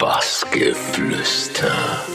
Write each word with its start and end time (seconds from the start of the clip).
Bassgeflüster. 0.00 2.06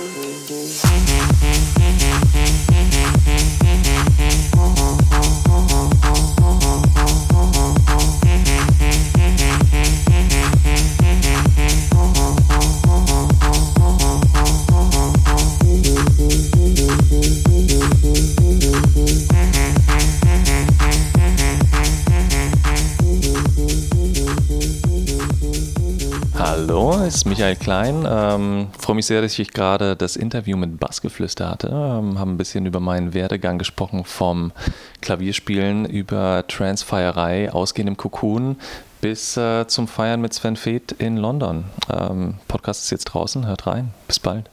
Michael 27.36 27.58
Klein. 27.58 28.08
Ähm, 28.10 28.68
freue 28.80 28.96
mich 28.96 29.08
sehr, 29.08 29.22
dass 29.22 29.38
ich 29.38 29.52
gerade 29.52 29.98
das 29.98 30.16
Interview 30.16 30.56
mit 30.56 30.80
Bassgeflüster 30.80 31.50
hatte. 31.50 31.68
Ähm, 31.68 32.18
haben 32.18 32.36
ein 32.36 32.38
bisschen 32.38 32.66
über 32.66 32.80
meinen 32.80 33.14
Werdegang 33.14 33.58
gesprochen, 33.58 34.06
vom 34.06 34.54
Klavierspielen 35.02 35.84
über 35.84 36.46
Transfeierei, 36.48 37.52
Ausgehen 37.52 37.90
im 37.90 37.98
Cocoon 37.98 38.56
bis 39.02 39.36
äh, 39.36 39.68
zum 39.68 39.90
Feiern 39.90 40.22
mit 40.22 40.34
Sven 40.34 40.56
Feth 40.56 40.94
in 40.94 41.18
London. 41.18 41.66
Ähm, 41.92 42.36
Podcast 42.48 42.86
ist 42.86 42.92
jetzt 42.92 43.06
draußen, 43.06 43.46
hört 43.46 43.68
rein. 43.68 43.94
Bis 44.08 44.18
bald. 44.18 44.50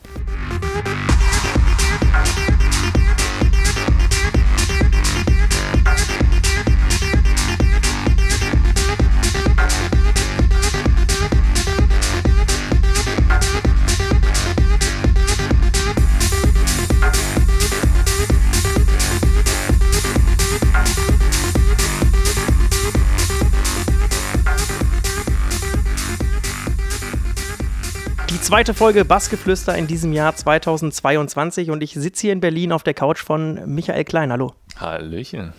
Zweite 28.52 28.74
Folge 28.74 29.06
Bassgeflüster 29.06 29.78
in 29.78 29.86
diesem 29.86 30.12
Jahr 30.12 30.36
2022 30.36 31.70
und 31.70 31.82
ich 31.82 31.94
sitze 31.94 32.20
hier 32.20 32.32
in 32.34 32.40
Berlin 32.40 32.72
auf 32.72 32.82
der 32.82 32.92
Couch 32.92 33.22
von 33.22 33.58
Michael 33.64 34.04
Klein. 34.04 34.30
Hallo. 34.30 34.52
Hallöchen. 34.76 35.54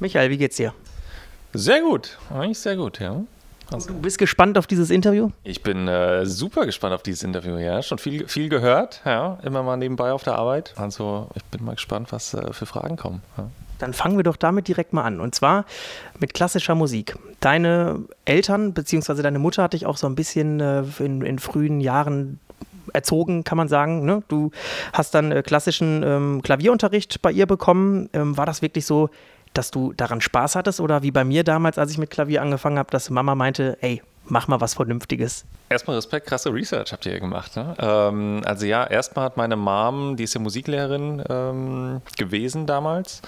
Michael, 0.00 0.28
wie 0.30 0.38
geht's 0.38 0.56
dir? 0.56 0.74
Sehr 1.52 1.82
gut, 1.82 2.18
eigentlich 2.34 2.58
sehr 2.58 2.74
gut, 2.74 2.98
ja. 2.98 3.22
Du 3.70 3.94
bist 4.00 4.18
gespannt 4.18 4.58
auf 4.58 4.66
dieses 4.66 4.90
Interview? 4.90 5.30
Ich 5.44 5.62
bin 5.62 5.86
äh, 5.86 6.26
super 6.26 6.66
gespannt 6.66 6.96
auf 6.96 7.04
dieses 7.04 7.22
Interview, 7.22 7.58
ja. 7.58 7.80
Schon 7.80 7.98
viel, 7.98 8.26
viel 8.26 8.48
gehört, 8.48 9.02
ja. 9.04 9.38
Immer 9.44 9.62
mal 9.62 9.76
nebenbei 9.76 10.10
auf 10.10 10.24
der 10.24 10.34
Arbeit. 10.34 10.74
Also 10.74 11.28
ich 11.36 11.44
bin 11.44 11.64
mal 11.64 11.76
gespannt, 11.76 12.10
was 12.10 12.34
äh, 12.34 12.52
für 12.52 12.66
Fragen 12.66 12.96
kommen. 12.96 13.22
Ja. 13.38 13.50
Dann 13.82 13.94
fangen 13.94 14.16
wir 14.16 14.22
doch 14.22 14.36
damit 14.36 14.68
direkt 14.68 14.92
mal 14.92 15.02
an. 15.02 15.20
Und 15.20 15.34
zwar 15.34 15.64
mit 16.20 16.34
klassischer 16.34 16.76
Musik. 16.76 17.16
Deine 17.40 18.04
Eltern 18.24 18.74
bzw. 18.74 19.22
deine 19.22 19.40
Mutter 19.40 19.64
hat 19.64 19.72
dich 19.72 19.86
auch 19.86 19.96
so 19.96 20.06
ein 20.06 20.14
bisschen 20.14 20.60
äh, 20.60 20.84
in, 21.00 21.22
in 21.22 21.40
frühen 21.40 21.80
Jahren 21.80 22.38
erzogen, 22.92 23.42
kann 23.42 23.58
man 23.58 23.66
sagen. 23.66 24.04
Ne? 24.04 24.22
Du 24.28 24.52
hast 24.92 25.16
dann 25.16 25.32
äh, 25.32 25.42
klassischen 25.42 26.04
ähm, 26.04 26.42
Klavierunterricht 26.42 27.22
bei 27.22 27.32
ihr 27.32 27.46
bekommen. 27.46 28.08
Ähm, 28.12 28.36
war 28.36 28.46
das 28.46 28.62
wirklich 28.62 28.86
so, 28.86 29.10
dass 29.52 29.72
du 29.72 29.92
daran 29.94 30.20
Spaß 30.20 30.54
hattest 30.54 30.80
oder 30.80 31.02
wie 31.02 31.10
bei 31.10 31.24
mir 31.24 31.42
damals, 31.42 31.76
als 31.76 31.90
ich 31.90 31.98
mit 31.98 32.10
Klavier 32.10 32.40
angefangen 32.40 32.78
habe, 32.78 32.90
dass 32.92 33.10
Mama 33.10 33.34
meinte, 33.34 33.78
ey, 33.80 34.00
mach 34.26 34.46
mal 34.46 34.60
was 34.60 34.74
Vernünftiges? 34.74 35.44
Erstmal 35.68 35.96
Respekt, 35.96 36.26
krasse 36.26 36.52
Research 36.54 36.92
habt 36.92 37.04
ihr 37.06 37.14
ja 37.14 37.18
gemacht. 37.18 37.56
Ne? 37.56 37.74
Ähm, 37.78 38.42
also 38.44 38.64
ja, 38.64 38.84
erstmal 38.84 39.24
hat 39.24 39.36
meine 39.36 39.56
Mom, 39.56 40.16
die 40.16 40.24
ist 40.24 40.34
ja 40.34 40.40
Musiklehrerin 40.40 41.22
ähm, 41.28 42.02
gewesen 42.16 42.66
damals 42.66 43.22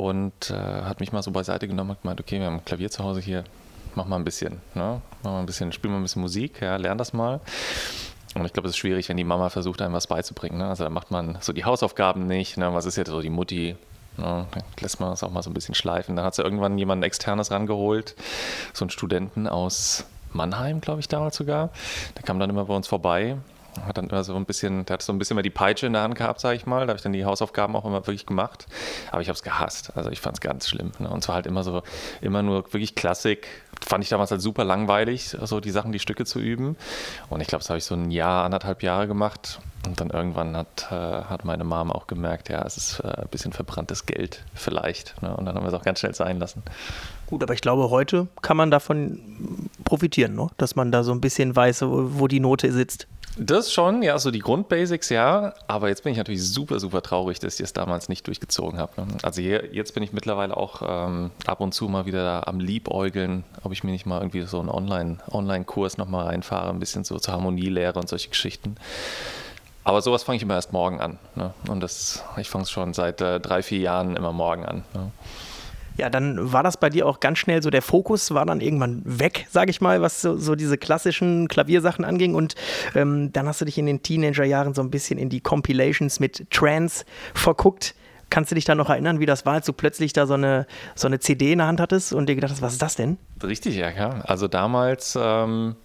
und 0.00 0.50
äh, 0.50 0.54
hat 0.54 1.00
mich 1.00 1.12
mal 1.12 1.22
so 1.22 1.30
beiseite 1.30 1.68
genommen 1.68 1.90
und 1.90 2.00
gemeint, 2.00 2.20
okay, 2.20 2.38
wir 2.38 2.46
haben 2.46 2.56
ein 2.56 2.64
Klavier 2.64 2.90
zu 2.90 3.04
Hause 3.04 3.20
hier, 3.20 3.44
mach 3.94 4.06
mal 4.06 4.16
ein 4.16 4.24
bisschen, 4.24 4.54
ne? 4.74 5.02
mach 5.22 5.30
mal 5.30 5.40
ein 5.40 5.46
bisschen, 5.46 5.72
spiel 5.72 5.90
mal 5.90 5.98
ein 5.98 6.02
bisschen 6.02 6.22
Musik, 6.22 6.62
ja, 6.62 6.76
lern 6.76 6.96
das 6.96 7.12
mal. 7.12 7.40
Und 8.34 8.46
ich 8.46 8.52
glaube, 8.52 8.68
es 8.68 8.74
ist 8.74 8.78
schwierig, 8.78 9.08
wenn 9.10 9.18
die 9.18 9.24
Mama 9.24 9.50
versucht, 9.50 9.82
einem 9.82 9.92
was 9.92 10.06
beizubringen. 10.06 10.58
Ne? 10.58 10.68
Also 10.68 10.84
da 10.84 10.90
macht 10.90 11.10
man 11.10 11.36
so 11.40 11.52
die 11.52 11.64
Hausaufgaben 11.64 12.28
nicht. 12.28 12.56
Ne? 12.56 12.72
Was 12.72 12.86
ist 12.86 12.96
jetzt 12.96 13.10
so 13.10 13.20
die 13.20 13.28
Mutti? 13.28 13.76
Ne? 14.16 14.46
Dann 14.52 14.62
lässt 14.78 15.00
man 15.00 15.10
das 15.10 15.24
auch 15.24 15.32
mal 15.32 15.42
so 15.42 15.50
ein 15.50 15.54
bisschen 15.54 15.74
schleifen. 15.74 16.14
Dann 16.14 16.24
hat 16.24 16.36
sie 16.36 16.42
irgendwann 16.42 16.78
jemanden 16.78 17.02
externes 17.02 17.50
rangeholt, 17.50 18.14
so 18.72 18.84
einen 18.84 18.90
Studenten 18.90 19.48
aus 19.48 20.04
Mannheim, 20.32 20.80
glaube 20.80 21.00
ich, 21.00 21.08
damals 21.08 21.36
sogar. 21.36 21.70
Der 22.16 22.22
kam 22.22 22.38
dann 22.38 22.50
immer 22.50 22.66
bei 22.66 22.74
uns 22.74 22.86
vorbei 22.86 23.36
hat 23.86 23.98
dann 23.98 24.08
immer 24.08 24.24
so 24.24 24.34
ein 24.34 24.44
bisschen, 24.44 24.84
der 24.86 24.94
hat 24.94 25.02
so 25.02 25.12
ein 25.12 25.18
bisschen 25.18 25.34
mehr 25.36 25.42
die 25.42 25.50
Peitsche 25.50 25.86
in 25.86 25.92
der 25.92 26.02
Hand 26.02 26.14
gehabt, 26.14 26.40
sage 26.40 26.56
ich 26.56 26.66
mal. 26.66 26.86
Da 26.86 26.88
habe 26.88 26.96
ich 26.96 27.02
dann 27.02 27.12
die 27.12 27.24
Hausaufgaben 27.24 27.74
auch 27.76 27.84
immer 27.84 28.06
wirklich 28.06 28.26
gemacht. 28.26 28.66
Aber 29.10 29.22
ich 29.22 29.28
habe 29.28 29.36
es 29.36 29.42
gehasst. 29.42 29.96
Also 29.96 30.10
ich 30.10 30.20
fand 30.20 30.36
es 30.36 30.40
ganz 30.40 30.68
schlimm. 30.68 30.92
Ne? 30.98 31.08
Und 31.08 31.22
zwar 31.22 31.36
halt 31.36 31.46
immer 31.46 31.62
so, 31.62 31.82
immer 32.20 32.42
nur 32.42 32.64
wirklich 32.72 32.94
Klassik. 32.94 33.48
Fand 33.84 34.04
ich 34.04 34.10
damals 34.10 34.30
halt 34.30 34.42
super 34.42 34.64
langweilig, 34.64 35.36
so 35.42 35.60
die 35.60 35.70
Sachen, 35.70 35.92
die 35.92 35.98
Stücke 35.98 36.24
zu 36.24 36.38
üben. 36.38 36.76
Und 37.28 37.40
ich 37.40 37.48
glaube, 37.48 37.60
das 37.62 37.70
habe 37.70 37.78
ich 37.78 37.84
so 37.84 37.94
ein 37.94 38.10
Jahr, 38.10 38.44
anderthalb 38.44 38.82
Jahre 38.82 39.06
gemacht. 39.06 39.60
Und 39.86 39.98
dann 40.00 40.10
irgendwann 40.10 40.56
hat, 40.56 40.88
äh, 40.90 40.94
hat 40.94 41.46
meine 41.46 41.64
Mom 41.64 41.90
auch 41.90 42.06
gemerkt, 42.06 42.50
ja, 42.50 42.62
es 42.66 42.76
ist 42.76 43.00
äh, 43.00 43.06
ein 43.06 43.28
bisschen 43.30 43.52
verbranntes 43.52 44.04
Geld 44.04 44.44
vielleicht. 44.54 45.20
Ne? 45.22 45.34
Und 45.34 45.46
dann 45.46 45.54
haben 45.54 45.64
wir 45.64 45.68
es 45.68 45.74
auch 45.74 45.84
ganz 45.84 46.00
schnell 46.00 46.14
sein 46.14 46.38
lassen. 46.38 46.62
Gut, 47.26 47.42
aber 47.42 47.54
ich 47.54 47.62
glaube, 47.62 47.88
heute 47.88 48.26
kann 48.42 48.58
man 48.58 48.70
davon 48.70 49.70
profitieren, 49.84 50.34
ne? 50.34 50.48
dass 50.58 50.76
man 50.76 50.92
da 50.92 51.02
so 51.02 51.12
ein 51.12 51.20
bisschen 51.20 51.56
weiß, 51.56 51.82
wo 51.86 52.28
die 52.28 52.40
Note 52.40 52.70
sitzt. 52.72 53.06
Das 53.36 53.72
schon, 53.72 54.02
ja, 54.02 54.18
so 54.18 54.30
die 54.30 54.40
Grundbasics, 54.40 55.08
ja. 55.08 55.54
Aber 55.66 55.88
jetzt 55.88 56.02
bin 56.02 56.12
ich 56.12 56.18
natürlich 56.18 56.42
super, 56.46 56.80
super 56.80 57.00
traurig, 57.00 57.38
dass 57.38 57.54
ich 57.54 57.64
es 57.64 57.72
damals 57.72 58.08
nicht 58.08 58.26
durchgezogen 58.26 58.78
habe. 58.78 59.00
ne? 59.00 59.06
Also 59.22 59.40
hier, 59.40 59.72
jetzt 59.74 59.94
bin 59.94 60.02
ich 60.02 60.12
mittlerweile 60.12 60.56
auch 60.56 60.82
ähm, 60.84 61.30
ab 61.46 61.60
und 61.60 61.72
zu 61.72 61.88
mal 61.88 62.06
wieder 62.06 62.48
am 62.48 62.60
Liebäugeln, 62.60 63.44
ob 63.62 63.72
ich 63.72 63.84
mir 63.84 63.92
nicht 63.92 64.04
mal 64.04 64.18
irgendwie 64.20 64.42
so 64.42 64.58
einen 64.60 64.68
Online- 64.68 65.18
Online-Kurs 65.30 65.96
nochmal 65.96 66.26
reinfahre, 66.26 66.70
ein 66.70 66.80
bisschen 66.80 67.04
so 67.04 67.18
zur 67.18 67.34
Harmonielehre 67.34 67.98
und 67.98 68.08
solche 68.08 68.28
Geschichten. 68.28 68.76
Aber 69.84 70.02
sowas 70.02 70.24
fange 70.24 70.36
ich 70.36 70.42
immer 70.42 70.54
erst 70.54 70.72
morgen 70.72 71.00
an. 71.00 71.18
Ne? 71.36 71.54
Und 71.68 71.80
das, 71.80 72.22
ich 72.36 72.50
fange 72.50 72.64
es 72.64 72.70
schon 72.70 72.92
seit 72.94 73.20
äh, 73.20 73.40
drei, 73.40 73.62
vier 73.62 73.78
Jahren 73.78 74.16
immer 74.16 74.32
morgen 74.32 74.66
an. 74.66 74.84
Ne? 74.92 75.10
Ja, 76.00 76.08
dann 76.08 76.50
war 76.50 76.62
das 76.62 76.78
bei 76.78 76.88
dir 76.88 77.06
auch 77.06 77.20
ganz 77.20 77.36
schnell 77.36 77.62
so, 77.62 77.68
der 77.68 77.82
Fokus 77.82 78.32
war 78.32 78.46
dann 78.46 78.62
irgendwann 78.62 79.02
weg, 79.04 79.46
sage 79.50 79.70
ich 79.70 79.82
mal, 79.82 80.00
was 80.00 80.22
so, 80.22 80.38
so, 80.38 80.54
diese 80.54 80.78
klassischen 80.78 81.46
Klaviersachen 81.46 82.06
anging. 82.06 82.34
Und 82.34 82.54
ähm, 82.94 83.34
dann 83.34 83.46
hast 83.46 83.60
du 83.60 83.66
dich 83.66 83.76
in 83.76 83.84
den 83.84 84.02
Teenagerjahren 84.02 84.72
so 84.72 84.80
ein 84.80 84.90
bisschen 84.90 85.18
in 85.18 85.28
die 85.28 85.42
Compilations 85.42 86.18
mit 86.18 86.50
Trance 86.50 87.04
verguckt. 87.34 87.94
Kannst 88.30 88.50
du 88.50 88.54
dich 88.54 88.64
da 88.64 88.74
noch 88.74 88.88
erinnern, 88.88 89.20
wie 89.20 89.26
das 89.26 89.44
war, 89.44 89.52
als 89.54 89.66
du 89.66 89.74
plötzlich 89.74 90.14
da 90.14 90.26
so 90.26 90.32
eine, 90.32 90.66
so 90.94 91.06
eine 91.06 91.18
CD 91.18 91.52
in 91.52 91.58
der 91.58 91.66
Hand 91.66 91.80
hattest 91.82 92.14
und 92.14 92.30
dir 92.30 92.34
gedacht 92.34 92.52
hast, 92.52 92.62
was 92.62 92.72
ist 92.72 92.80
das 92.80 92.96
denn? 92.96 93.18
Richtig, 93.42 93.76
ja, 93.76 93.92
klar. 93.92 94.24
Also 94.26 94.48
damals, 94.48 95.18
ähm, 95.20 95.76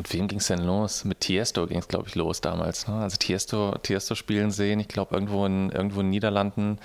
mit 0.00 0.14
wem 0.14 0.28
ging 0.28 0.38
es 0.38 0.46
denn 0.46 0.60
los? 0.60 1.04
Mit 1.04 1.20
Tiesto 1.20 1.66
ging 1.66 1.78
es, 1.78 1.86
glaube 1.86 2.08
ich, 2.08 2.14
los 2.14 2.40
damals. 2.40 2.88
Ne? 2.88 2.94
Also 2.94 3.18
Tiesto, 3.18 3.74
Tiesto 3.82 4.14
spielen 4.14 4.50
sehen, 4.50 4.80
ich 4.80 4.88
glaube, 4.88 5.14
irgendwo 5.14 5.44
in, 5.44 5.70
irgendwo 5.70 6.00
in 6.00 6.06
den 6.06 6.10
Niederlanden, 6.10 6.78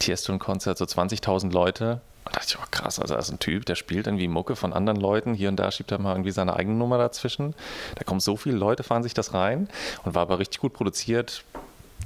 Tiesto 0.00 0.32
ein 0.32 0.40
Konzert, 0.40 0.76
so 0.76 0.84
20.000 0.84 1.52
Leute. 1.52 2.00
Und 2.24 2.34
da 2.34 2.40
dachte 2.40 2.46
ich, 2.48 2.58
oh 2.58 2.66
krass, 2.72 2.98
also 2.98 3.14
da 3.14 3.20
ist 3.20 3.30
ein 3.30 3.38
Typ, 3.38 3.64
der 3.64 3.76
spielt 3.76 4.08
irgendwie 4.08 4.26
Mucke 4.26 4.56
von 4.56 4.72
anderen 4.72 4.98
Leuten. 4.98 5.34
Hier 5.34 5.48
und 5.48 5.56
da 5.56 5.70
schiebt 5.70 5.92
er 5.92 6.00
mal 6.00 6.14
irgendwie 6.14 6.32
seine 6.32 6.56
eigene 6.56 6.76
Nummer 6.76 6.98
dazwischen. 6.98 7.54
Da 7.94 8.02
kommen 8.02 8.18
so 8.18 8.36
viele 8.36 8.56
Leute, 8.56 8.82
fahren 8.82 9.04
sich 9.04 9.14
das 9.14 9.34
rein 9.34 9.68
und 10.04 10.16
war 10.16 10.22
aber 10.22 10.40
richtig 10.40 10.60
gut 10.60 10.72
produziert. 10.72 11.44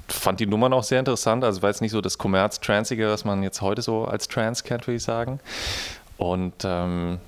Fand 0.09 0.39
die 0.39 0.47
Nummern 0.47 0.75
auch 0.75 0.85
sehr 0.85 0.99
interessant. 0.99 1.45
Also 1.45 1.63
war 1.63 1.71
jetzt 1.71 1.81
nicht 1.81 1.93
so 1.93 2.03
das 2.03 2.19
Kommerz-Transige, 2.19 3.09
was 3.09 3.25
man 3.25 3.43
jetzt 3.43 3.63
heute 3.63 3.81
so 3.81 4.05
als 4.05 4.29
Trance 4.29 4.65
kennt, 4.65 4.87
würde 4.87 4.97
ich 4.97 5.03
sagen. 5.03 5.41
Und 6.19 6.53
ähm, 6.65 7.21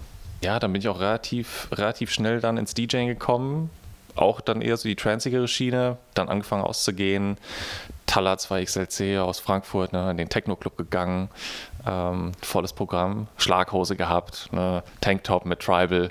ja, 0.44 0.60
dann 0.60 0.72
bin 0.72 0.80
ich 0.80 0.88
auch 0.88 1.00
relativ, 1.00 1.68
relativ 1.72 2.12
schnell 2.12 2.40
dann 2.40 2.58
ins 2.58 2.74
DJing 2.74 3.08
gekommen. 3.08 3.70
Auch 4.14 4.40
dann 4.40 4.60
eher 4.60 4.76
so 4.76 4.88
die 4.88 4.94
transigere 4.94 5.48
Schiene, 5.48 5.96
dann 6.12 6.28
angefangen 6.28 6.62
auszugehen. 6.62 7.36
Talla 8.06 8.34
2XLC 8.34 9.18
aus 9.20 9.40
Frankfurt, 9.40 9.92
ne, 9.92 10.10
in 10.10 10.18
den 10.18 10.28
Techno-Club 10.28 10.76
gegangen. 10.76 11.30
Ähm, 11.86 12.32
volles 12.40 12.72
Programm, 12.72 13.26
Schlaghose 13.38 13.96
gehabt, 13.96 14.50
ne, 14.52 14.84
Tanktop 15.00 15.46
mit 15.46 15.60
Tribal. 15.60 16.10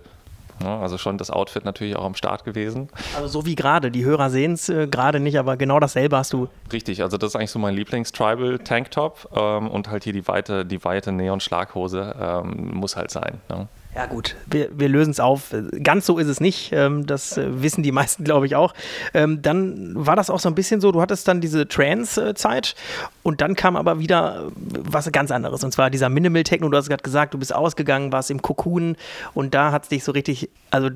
Ne, 0.59 0.67
also 0.67 0.97
schon 0.97 1.17
das 1.17 1.29
Outfit 1.29 1.63
natürlich 1.63 1.95
auch 1.95 2.03
am 2.03 2.15
Start 2.15 2.43
gewesen. 2.43 2.89
Also 3.15 3.27
so 3.27 3.45
wie 3.45 3.55
gerade, 3.55 3.91
die 3.91 4.03
Hörer 4.03 4.29
sehen 4.31 4.53
es 4.53 4.67
äh, 4.67 4.87
gerade 4.87 5.19
nicht, 5.19 5.37
aber 5.37 5.55
genau 5.55 5.79
dasselbe 5.79 6.17
hast 6.17 6.33
du. 6.33 6.49
Richtig, 6.73 7.03
also 7.03 7.17
das 7.17 7.29
ist 7.29 7.35
eigentlich 7.35 7.51
so 7.51 7.59
mein 7.59 7.75
Lieblings-Tribal-Tanktop 7.75 9.29
ähm, 9.35 9.69
und 9.69 9.89
halt 9.89 10.03
hier 10.03 10.13
die 10.13 10.27
weite, 10.27 10.65
die 10.65 10.83
weite 10.83 11.11
Neon-Schlaghose 11.11 12.15
ähm, 12.19 12.71
muss 12.73 12.97
halt 12.97 13.11
sein. 13.11 13.39
Ne? 13.49 13.67
Ja 13.95 14.07
gut, 14.07 14.35
wir, 14.47 14.69
wir 14.77 14.89
lösen 14.89 15.11
es 15.11 15.19
auf. 15.19 15.53
Ganz 15.83 16.05
so 16.05 16.17
ist 16.17 16.27
es 16.27 16.39
nicht. 16.39 16.71
Ähm, 16.71 17.05
das 17.05 17.37
äh, 17.37 17.61
wissen 17.61 17.83
die 17.83 17.91
meisten, 17.91 18.23
glaube 18.23 18.45
ich, 18.45 18.55
auch. 18.55 18.73
Ähm, 19.13 19.41
dann 19.41 19.93
war 19.93 20.15
das 20.15 20.29
auch 20.29 20.39
so 20.39 20.49
ein 20.49 20.55
bisschen 20.55 20.81
so, 20.81 20.91
du 20.91 21.01
hattest 21.01 21.27
dann 21.27 21.41
diese 21.41 21.67
Trance-Zeit 21.67 22.75
und 23.21 23.41
dann 23.41 23.55
kam 23.55 23.75
aber 23.75 23.99
wieder 23.99 24.51
was 24.55 25.11
ganz 25.11 25.29
anderes. 25.31 25.63
Und 25.63 25.71
zwar 25.71 25.89
dieser 25.89 26.09
Minimal 26.09 26.43
Techno, 26.43 26.69
du 26.69 26.77
hast 26.77 26.89
gerade 26.89 27.03
gesagt, 27.03 27.33
du 27.33 27.37
bist 27.37 27.53
ausgegangen, 27.53 28.11
warst 28.11 28.31
im 28.31 28.41
Cocoon 28.41 28.95
und 29.33 29.53
da 29.53 29.71
hat 29.71 29.83
es 29.83 29.89
dich 29.89 30.03
so 30.03 30.11
richtig, 30.11 30.49
also 30.71 30.89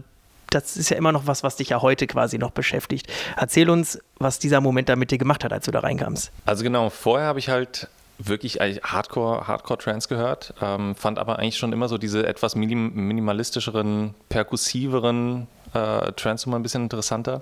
das 0.50 0.78
ist 0.78 0.90
ja 0.90 0.98
immer 0.98 1.12
noch 1.12 1.28
was, 1.28 1.44
was 1.44 1.58
dich 1.58 1.70
ja 1.70 1.82
heute 1.82 2.08
quasi 2.08 2.38
noch 2.38 2.52
beschäftigt. 2.52 3.12
Erzähl 3.36 3.70
uns, 3.70 4.00
was 4.18 4.40
dieser 4.40 4.62
Moment 4.62 4.90
da 4.90 4.96
mit 4.96 5.12
dir 5.12 5.18
gemacht 5.18 5.44
hat, 5.44 5.54
als 5.54 5.66
du 5.66 5.72
da 5.72 5.80
reinkamst. 5.80 6.32
Also 6.46 6.64
genau, 6.64 6.90
vorher 6.90 7.28
habe 7.28 7.40
ich 7.40 7.50
halt 7.50 7.90
wirklich 8.20 8.56
Hardcore, 8.56 9.48
Hardcore 9.48 9.80
Trance 9.80 10.08
gehört, 10.08 10.54
ähm, 10.62 10.96
fand 10.96 11.20
aber 11.20 11.40
eigentlich 11.40 11.58
schon 11.58 11.74
immer 11.74 11.88
so 11.88 11.98
diese 11.98 12.26
etwas 12.26 12.56
minim 12.56 12.94
minimalistischeren, 12.94 14.16
perkussiveren 14.30 15.48
äh, 15.74 16.12
Trance 16.14 16.48
immer 16.48 16.58
ein 16.58 16.64
bisschen 16.64 16.84
interessanter. 16.84 17.42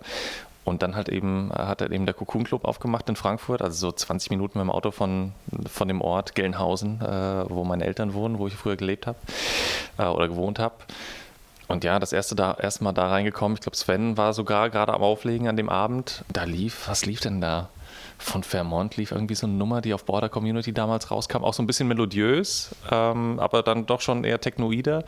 Und 0.65 0.81
dann 0.81 0.95
halt 0.95 1.09
eben, 1.09 1.51
hat 1.53 1.81
er 1.81 1.91
eben 1.91 2.07
der 2.07 2.15
Cocoon 2.15 2.43
Club 2.43 2.65
aufgemacht 2.65 3.07
in 3.07 3.15
Frankfurt, 3.15 3.61
also 3.61 3.89
so 3.89 3.91
20 3.91 4.31
Minuten 4.31 4.57
mit 4.57 4.65
dem 4.65 4.71
Auto 4.71 4.89
von, 4.89 5.33
von 5.71 5.87
dem 5.87 6.01
Ort 6.01 6.33
Gelnhausen, 6.33 7.01
äh, 7.01 7.49
wo 7.49 7.63
meine 7.63 7.85
Eltern 7.85 8.15
wohnen, 8.15 8.39
wo 8.39 8.47
ich 8.47 8.55
früher 8.55 8.75
gelebt 8.75 9.05
habe 9.05 9.17
äh, 9.99 10.05
oder 10.05 10.27
gewohnt 10.27 10.57
habe. 10.57 10.73
Und 11.67 11.83
ja, 11.83 11.99
das 11.99 12.13
erste, 12.13 12.35
da, 12.35 12.57
erste 12.59 12.83
Mal 12.83 12.93
da 12.93 13.09
reingekommen, 13.09 13.55
ich 13.55 13.61
glaube 13.61 13.77
Sven 13.77 14.17
war 14.17 14.33
sogar 14.33 14.71
gerade 14.71 14.93
am 14.93 15.03
Auflegen 15.03 15.47
an 15.47 15.55
dem 15.55 15.69
Abend. 15.69 16.23
Da 16.33 16.43
lief, 16.45 16.87
was 16.87 17.05
lief 17.05 17.21
denn 17.21 17.41
da? 17.41 17.69
Von 18.17 18.43
Fairmont 18.43 18.97
lief 18.97 19.11
irgendwie 19.11 19.35
so 19.35 19.45
eine 19.45 19.55
Nummer, 19.55 19.81
die 19.81 19.93
auf 19.93 20.05
Border 20.05 20.29
Community 20.29 20.73
damals 20.73 21.11
rauskam, 21.11 21.43
auch 21.43 21.53
so 21.53 21.61
ein 21.61 21.67
bisschen 21.67 21.87
melodiös, 21.87 22.73
ähm, 22.91 23.39
aber 23.39 23.61
dann 23.61 23.85
doch 23.85 24.01
schon 24.01 24.23
eher 24.23 24.39
technoider. 24.39 25.03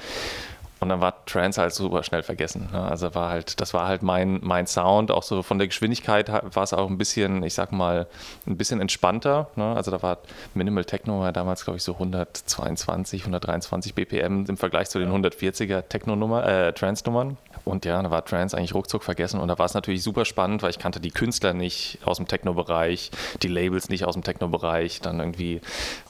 Und 0.80 0.90
dann 0.90 1.02
war 1.02 1.26
Trance 1.26 1.60
halt 1.60 1.74
super 1.74 2.04
schnell 2.04 2.24
vergessen. 2.24 2.70
Ne? 2.72 2.82
Also 2.82 3.16
war 3.16 3.30
halt, 3.30 3.60
das 3.60 3.74
war 3.74 3.88
halt 3.88 4.04
mein, 4.04 4.40
mein 4.44 4.68
Sound. 4.68 5.12
Auch 5.12 5.24
so 5.24 5.42
von 5.42 5.58
der 5.58 5.68
Geschwindigkeit 5.68 6.30
war 6.30 6.64
es 6.64 6.74
auch 6.74 6.90
ein 6.90 6.98
bisschen, 6.98 7.44
ich 7.44 7.54
sag 7.54 7.72
mal, 7.72 8.08
ein 8.46 8.58
bisschen 8.58 8.80
entspannter. 8.80 9.50
Ne? 9.56 9.76
Also 9.76 9.92
da 9.92 10.02
war 10.02 10.20
Minimal 10.54 10.86
Techno 10.86 11.22
war 11.22 11.32
damals, 11.32 11.64
glaube 11.64 11.78
ich, 11.78 11.84
so 11.84 11.94
122, 11.94 13.22
123 13.22 13.96
BPM 13.96 14.46
im 14.48 14.58
Vergleich 14.58 14.90
zu 14.90 15.00
den 15.00 15.12
140er 15.12 15.88
Techno-Nummer, 15.88 16.46
äh, 16.46 16.74
Trance-Nummern. 16.74 17.38
Und 17.66 17.86
ja, 17.86 18.02
da 18.02 18.10
war 18.12 18.24
Trance 18.24 18.56
eigentlich 18.56 18.74
ruckzuck 18.74 19.04
vergessen. 19.04 19.40
Und 19.40 19.48
da 19.48 19.58
war 19.60 19.66
es 19.66 19.74
natürlich 19.74 20.04
super 20.04 20.26
spannend, 20.26 20.64
weil 20.64 20.70
ich 20.70 20.80
kannte 20.80 21.00
die 21.00 21.12
Künstler 21.12 21.54
nicht 21.54 22.00
aus 22.06 22.18
dem 22.18 22.28
Techno-Bereich, 22.28 23.12
die 23.42 23.48
Labels 23.48 23.90
nicht 23.90 24.06
aus 24.06 24.14
dem 24.14 24.24
Techno-Bereich. 24.24 25.02
Dann 25.02 25.20
irgendwie, 25.20 25.62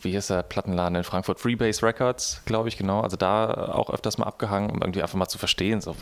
wie 0.01 0.15
ist 0.15 0.29
der 0.29 0.43
Plattenladen 0.43 0.95
in 0.95 1.03
Frankfurt? 1.03 1.39
Freebase 1.39 1.85
Records, 1.85 2.41
glaube 2.45 2.69
ich, 2.69 2.77
genau. 2.77 3.01
Also 3.01 3.17
da 3.17 3.71
auch 3.73 3.89
öfters 3.89 4.17
mal 4.17 4.27
abgehangen, 4.57 4.69
um 4.69 4.81
irgendwie 4.81 5.01
einfach 5.01 5.17
mal 5.17 5.27
zu 5.27 5.37
verstehen, 5.37 5.81
so, 5.81 5.95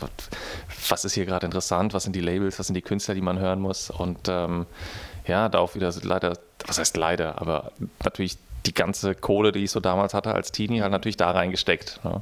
was 0.88 1.04
ist 1.04 1.14
hier 1.14 1.26
gerade 1.26 1.46
interessant, 1.46 1.94
was 1.94 2.04
sind 2.04 2.16
die 2.16 2.20
Labels, 2.20 2.58
was 2.58 2.66
sind 2.66 2.74
die 2.74 2.82
Künstler, 2.82 3.14
die 3.14 3.20
man 3.20 3.38
hören 3.38 3.60
muss. 3.60 3.90
Und 3.90 4.28
ähm, 4.28 4.66
ja, 5.26 5.48
da 5.48 5.58
auch 5.58 5.74
wieder 5.74 5.92
leider, 6.02 6.38
was 6.66 6.78
heißt 6.78 6.96
leider, 6.96 7.40
aber 7.40 7.72
natürlich 8.02 8.38
die 8.64 8.74
ganze 8.74 9.14
Kohle, 9.14 9.52
die 9.52 9.64
ich 9.64 9.70
so 9.70 9.80
damals 9.80 10.14
hatte 10.14 10.34
als 10.34 10.52
Teenie, 10.52 10.82
halt 10.82 10.92
natürlich 10.92 11.16
da 11.16 11.30
reingesteckt. 11.30 12.00
Ne? 12.04 12.20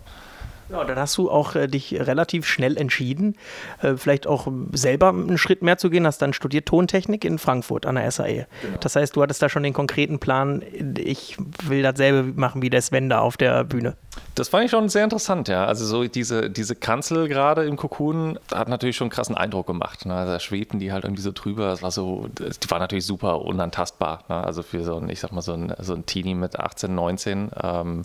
Ja, 0.70 0.84
dann 0.84 0.98
hast 0.98 1.16
du 1.18 1.30
auch 1.30 1.54
äh, 1.54 1.66
dich 1.66 1.94
relativ 1.94 2.46
schnell 2.46 2.76
entschieden, 2.76 3.36
äh, 3.82 3.96
vielleicht 3.96 4.26
auch 4.26 4.48
selber 4.72 5.10
einen 5.10 5.38
Schritt 5.38 5.62
mehr 5.62 5.78
zu 5.78 5.90
gehen, 5.90 6.06
hast 6.06 6.22
dann 6.22 6.32
studiert 6.32 6.66
Tontechnik 6.66 7.24
in 7.24 7.38
Frankfurt 7.38 7.86
an 7.86 7.96
der 7.96 8.10
SAE. 8.10 8.46
Genau. 8.62 8.78
Das 8.80 8.96
heißt, 8.96 9.14
du 9.16 9.22
hattest 9.22 9.42
da 9.42 9.48
schon 9.48 9.62
den 9.62 9.72
konkreten 9.72 10.18
Plan, 10.18 10.62
ich 10.96 11.36
will 11.64 11.82
dasselbe 11.82 12.32
machen 12.38 12.62
wie 12.62 12.70
der 12.70 12.82
Sven 12.82 13.08
da 13.08 13.20
auf 13.20 13.36
der 13.36 13.64
Bühne. 13.64 13.96
Das 14.34 14.48
fand 14.48 14.64
ich 14.64 14.70
schon 14.70 14.88
sehr 14.88 15.04
interessant, 15.04 15.48
ja. 15.48 15.64
Also 15.64 15.84
so 15.86 16.04
diese, 16.04 16.50
diese 16.50 16.74
Kanzel 16.74 17.28
gerade 17.28 17.64
im 17.64 17.76
Kokon 17.76 18.38
hat 18.52 18.68
natürlich 18.68 18.96
schon 18.96 19.06
einen 19.06 19.12
krassen 19.12 19.36
Eindruck 19.36 19.66
gemacht. 19.66 20.06
Ne? 20.06 20.14
Da 20.14 20.40
schwebten 20.40 20.80
die 20.80 20.92
halt 20.92 21.04
irgendwie 21.04 21.22
so 21.22 21.30
drüber. 21.32 21.66
Das 21.66 21.82
war 21.82 21.90
so, 21.90 22.28
die 22.38 22.70
war 22.70 22.78
natürlich 22.78 23.06
super 23.06 23.42
unantastbar. 23.42 24.24
Ne? 24.28 24.42
Also 24.42 24.62
für 24.62 24.82
so 24.82 24.96
ein, 24.96 25.08
ich 25.08 25.20
sag 25.20 25.32
mal, 25.32 25.42
so 25.42 25.52
ein, 25.52 25.72
so 25.78 25.94
ein 25.94 26.06
Teenie 26.06 26.34
mit 26.34 26.58
18, 26.58 26.94
19, 26.94 27.50
ähm, 27.62 28.02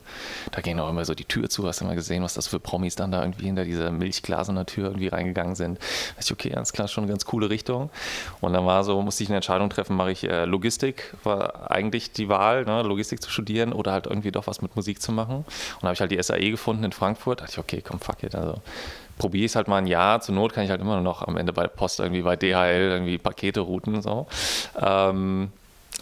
da 0.52 0.62
ging 0.62 0.80
auch 0.80 0.90
immer 0.90 1.06
so 1.06 1.16
die 1.16 1.26
Tür 1.26 1.50
zu, 1.50 1.68
hast 1.68 1.82
du 1.82 1.86
mal 1.86 1.96
gesehen, 1.96 2.24
was 2.24 2.36
das 2.36 2.48
für 2.50 2.60
Promis 2.60 2.96
dann 2.96 3.12
da 3.12 3.22
irgendwie 3.22 3.46
hinter 3.46 3.66
dieser 3.66 3.92
milchglasene 3.92 4.66
Tür 4.66 4.88
irgendwie 4.88 5.08
reingegangen 5.08 5.56
sind. 5.56 5.80
Da 5.80 6.22
ich, 6.22 6.32
okay, 6.32 6.50
ganz 6.50 6.74
klar, 6.74 6.88
schon 6.88 7.04
eine 7.04 7.12
ganz 7.12 7.26
coole 7.26 7.50
Richtung. 7.50 7.90
Und 8.42 8.54
dann 8.54 8.66
war 8.66 8.84
so, 8.84 9.02
musste 9.02 9.24
ich 9.24 9.30
eine 9.30 9.38
Entscheidung 9.38 9.70
treffen, 9.70 9.96
mache 9.96 10.12
ich 10.12 10.24
äh, 10.24 10.46
Logistik, 10.46 11.16
war 11.24 11.72
eigentlich 11.72 12.12
die 12.12 12.30
Wahl, 12.30 12.66
ne? 12.66 12.82
Logistik 12.82 13.22
zu 13.22 13.30
studieren 13.30 13.74
oder 13.74 13.92
halt 13.92 14.08
irgendwie 14.08 14.32
doch 14.32 14.48
was 14.48 14.62
mit 14.62 14.76
Musik 14.76 15.02
zu 15.02 15.12
machen. 15.12 15.46
Und 15.82 15.84
habe 15.84 15.94
ich 15.94 16.02
halt 16.02 16.12
die 16.12 16.22
SAE 16.22 16.52
gefunden 16.52 16.84
in 16.84 16.92
Frankfurt. 16.92 17.40
Da 17.40 17.46
dachte 17.46 17.54
ich, 17.54 17.60
okay, 17.60 17.84
komm, 17.86 18.00
fuck 18.00 18.24
it. 18.24 18.36
Also 18.36 18.56
probiere 19.18 19.46
es 19.46 19.56
halt 19.56 19.68
mal 19.68 19.78
ein 19.78 19.88
Jahr. 19.88 20.22
Zur 20.22 20.34
Not 20.34 20.54
kann 20.54 20.64
ich 20.64 20.72
halt 20.72 20.82
immer 20.82 21.02
noch 21.02 21.22
am 21.22 21.38
Ende 21.38 21.54
bei 21.54 21.64
der 21.64 21.70
Post 21.70 22.00
irgendwie 22.00 22.24
bei 22.24 22.36
DHL 22.36 22.90
irgendwie 22.90 23.18
Pakete 23.18 23.60
routen 23.60 24.02
so. 24.02 24.28
Ähm, 24.82 25.52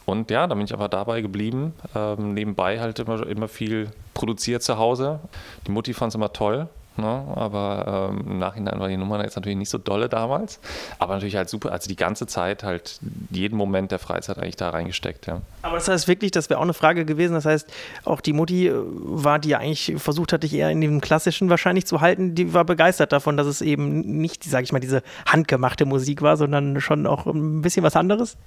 und 0.06 0.32
ja, 0.32 0.48
da 0.48 0.56
bin 0.56 0.66
ich 0.66 0.74
aber 0.74 0.90
dabei 0.90 1.22
geblieben. 1.22 1.74
Ähm, 1.96 2.34
nebenbei 2.34 2.80
halt 2.80 3.00
immer, 3.00 3.26
immer 3.28 3.48
viel 3.48 3.90
produziert 4.14 4.64
zu 4.64 4.78
Hause. 4.78 5.20
Die 5.66 5.72
Mutti 5.72 5.94
fand 5.94 6.12
es 6.12 6.16
immer 6.16 6.34
toll. 6.34 6.68
Ne? 6.98 7.24
Aber 7.36 8.10
ähm, 8.12 8.26
im 8.32 8.40
Nachhinein 8.40 8.80
war 8.80 8.88
die 8.88 8.98
Nummer 8.98 9.22
jetzt 9.24 9.36
natürlich 9.36 9.58
nicht 9.58 9.70
so 9.70 9.78
dolle 9.78 10.10
damals. 10.10 10.60
Aber 11.00 11.14
natürlich 11.14 11.36
halt 11.36 11.50
super, 11.50 11.72
also 11.72 11.88
die 11.88 11.96
ganze 11.96 12.26
Zeit 12.26 12.64
halt 12.64 13.00
jeden 13.30 13.58
Moment 13.58 13.92
der 13.92 14.00
Freizeit 14.00 14.40
eigentlich 14.40 14.56
da 14.56 14.70
reingesteckt. 14.70 15.28
Ja. 15.28 15.42
Aber 15.62 15.76
das 15.76 15.88
heißt 15.88 16.08
wirklich, 16.08 16.32
das 16.32 16.50
wäre 16.50 16.60
auch 16.60 16.64
eine 16.64 16.74
Frage 16.74 17.06
gewesen. 17.06 17.34
Das 17.34 17.46
heißt, 17.46 17.72
auch 18.04 18.22
die 18.22 18.34
Mutti 18.34 18.68
äh, 18.68 18.74
war, 18.76 19.40
die 19.40 19.50
ja 19.50 19.60
eigentlich 19.60 19.94
versucht 19.98 20.34
hat, 20.34 20.44
dich 20.44 20.54
eher 20.54 20.72
in 20.72 20.82
dem 20.82 21.02
Klassischen 21.02 21.50
wahrscheinlich 21.50 21.86
zu 21.86 22.02
halten, 22.02 22.36
die 22.36 22.54
war 22.54 22.66
begeistert 22.66 23.12
davon, 23.12 23.38
dass 23.38 23.48
es 23.48 23.62
eben 23.62 24.00
nicht, 24.00 24.44
sage 24.44 24.64
ich 24.64 24.72
mal, 24.72 24.80
diese 24.80 25.04
handgemachte 25.26 25.86
Musik 25.86 26.22
war, 26.22 26.38
sondern 26.38 26.82
schon 26.82 27.06
auch 27.06 27.26
ein 27.26 27.62
bisschen 27.62 27.84
was 27.84 27.96
anderes. 27.96 28.38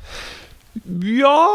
Ja, 0.84 1.48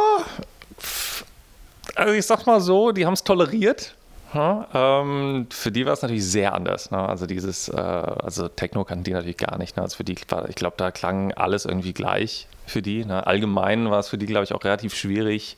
also 1.95 2.13
ich 2.13 2.25
sag 2.25 2.45
mal 2.45 2.59
so, 2.59 2.91
die 2.91 3.05
haben 3.05 3.13
es 3.13 3.23
toleriert. 3.23 3.95
Ja, 4.33 4.67
ähm, 4.73 5.47
für 5.49 5.71
die 5.71 5.85
war 5.85 5.93
es 5.93 6.01
natürlich 6.01 6.25
sehr 6.25 6.53
anders. 6.53 6.91
Ne? 6.91 6.97
Also 6.97 7.25
dieses, 7.25 7.69
äh, 7.69 7.75
also 7.75 8.49
Techno 8.49 8.83
kannten 8.83 9.05
die 9.05 9.13
natürlich 9.13 9.37
gar 9.37 9.57
nicht. 9.57 9.77
Ne? 9.77 9.83
Also 9.83 9.95
für 9.97 10.03
die 10.03 10.17
war, 10.27 10.49
ich 10.49 10.55
glaube, 10.55 10.75
da 10.77 10.91
klang 10.91 11.31
alles 11.33 11.65
irgendwie 11.65 11.93
gleich 11.93 12.47
für 12.65 12.81
die. 12.81 13.05
Ne? 13.05 13.25
Allgemein 13.25 13.89
war 13.89 13.99
es 13.99 14.09
für 14.09 14.17
die, 14.17 14.25
glaube 14.25 14.43
ich, 14.43 14.53
auch 14.53 14.63
relativ 14.63 14.95
schwierig, 14.95 15.57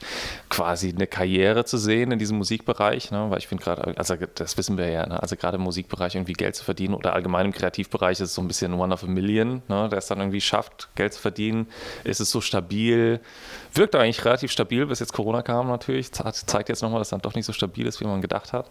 quasi 0.49 0.89
eine 0.89 1.07
Karriere 1.07 1.65
zu 1.65 1.77
sehen 1.77 2.11
in 2.11 2.19
diesem 2.19 2.37
Musikbereich, 2.37 3.11
ne? 3.11 3.27
weil 3.29 3.39
ich 3.39 3.47
finde 3.47 3.63
gerade, 3.63 3.97
also 3.97 4.15
das 4.35 4.57
wissen 4.57 4.77
wir 4.77 4.89
ja, 4.89 5.05
ne? 5.05 5.21
also 5.21 5.35
gerade 5.35 5.57
im 5.57 5.63
Musikbereich 5.63 6.15
irgendwie 6.15 6.33
Geld 6.33 6.55
zu 6.55 6.63
verdienen 6.63 6.93
oder 6.93 7.13
allgemein 7.13 7.47
im 7.47 7.51
Kreativbereich 7.51 8.19
ist 8.19 8.29
es 8.29 8.33
so 8.33 8.41
ein 8.41 8.47
bisschen 8.47 8.73
one 8.73 8.93
of 8.93 9.03
a 9.03 9.07
million, 9.07 9.61
ne? 9.67 9.89
der 9.89 9.99
es 9.99 10.07
dann 10.07 10.19
irgendwie 10.19 10.41
schafft, 10.41 10.89
Geld 10.95 11.13
zu 11.13 11.21
verdienen. 11.21 11.67
Ist 12.03 12.19
es 12.19 12.31
so 12.31 12.41
stabil? 12.41 13.19
Wirkt 13.73 13.95
eigentlich 13.95 14.23
relativ 14.25 14.51
stabil, 14.51 14.85
bis 14.85 14.99
jetzt 14.99 15.13
Corona 15.13 15.41
kam 15.41 15.67
natürlich. 15.67 16.11
Zeigt 16.11 16.69
jetzt 16.69 16.81
nochmal, 16.81 16.99
dass 16.99 17.07
es 17.07 17.11
dann 17.11 17.21
doch 17.21 17.35
nicht 17.35 17.45
so 17.45 17.53
stabil 17.53 17.85
ist, 17.85 17.99
wie 18.01 18.05
man 18.05 18.21
gedacht 18.21 18.53
hat. 18.53 18.69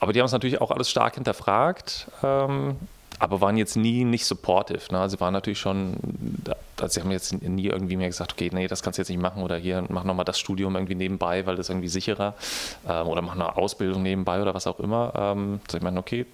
Aber 0.00 0.12
die 0.12 0.18
haben 0.18 0.26
es 0.26 0.32
natürlich 0.32 0.60
auch 0.60 0.70
alles 0.72 0.90
stark 0.90 1.14
hinterfragt. 1.14 2.08
Ähm, 2.24 2.76
aber 3.22 3.40
waren 3.40 3.56
jetzt 3.56 3.76
nie 3.76 4.04
nicht 4.04 4.26
supportive. 4.26 4.80
Ne? 4.90 5.08
Sie 5.08 5.20
waren 5.20 5.32
natürlich 5.32 5.60
schon, 5.60 5.94
also 6.80 6.92
sie 6.92 7.00
haben 7.00 7.12
jetzt 7.12 7.32
nie 7.40 7.66
irgendwie 7.66 7.96
mehr 7.96 8.08
gesagt, 8.08 8.32
okay, 8.32 8.50
nee, 8.52 8.66
das 8.66 8.82
kannst 8.82 8.98
du 8.98 9.02
jetzt 9.02 9.10
nicht 9.10 9.20
machen 9.20 9.44
oder 9.44 9.56
hier, 9.56 9.84
mach 9.90 10.02
nochmal 10.02 10.24
das 10.24 10.40
Studium 10.40 10.74
irgendwie 10.74 10.96
nebenbei, 10.96 11.46
weil 11.46 11.54
das 11.54 11.68
irgendwie 11.68 11.86
sicherer 11.86 12.34
ähm, 12.88 13.06
oder 13.06 13.22
mach 13.22 13.36
eine 13.36 13.56
Ausbildung 13.56 14.02
nebenbei 14.02 14.42
oder 14.42 14.54
was 14.54 14.66
auch 14.66 14.80
immer. 14.80 15.12
Ähm, 15.14 15.60
so 15.70 15.76
ich 15.76 15.84
meine, 15.84 16.00
okay, 16.00 16.26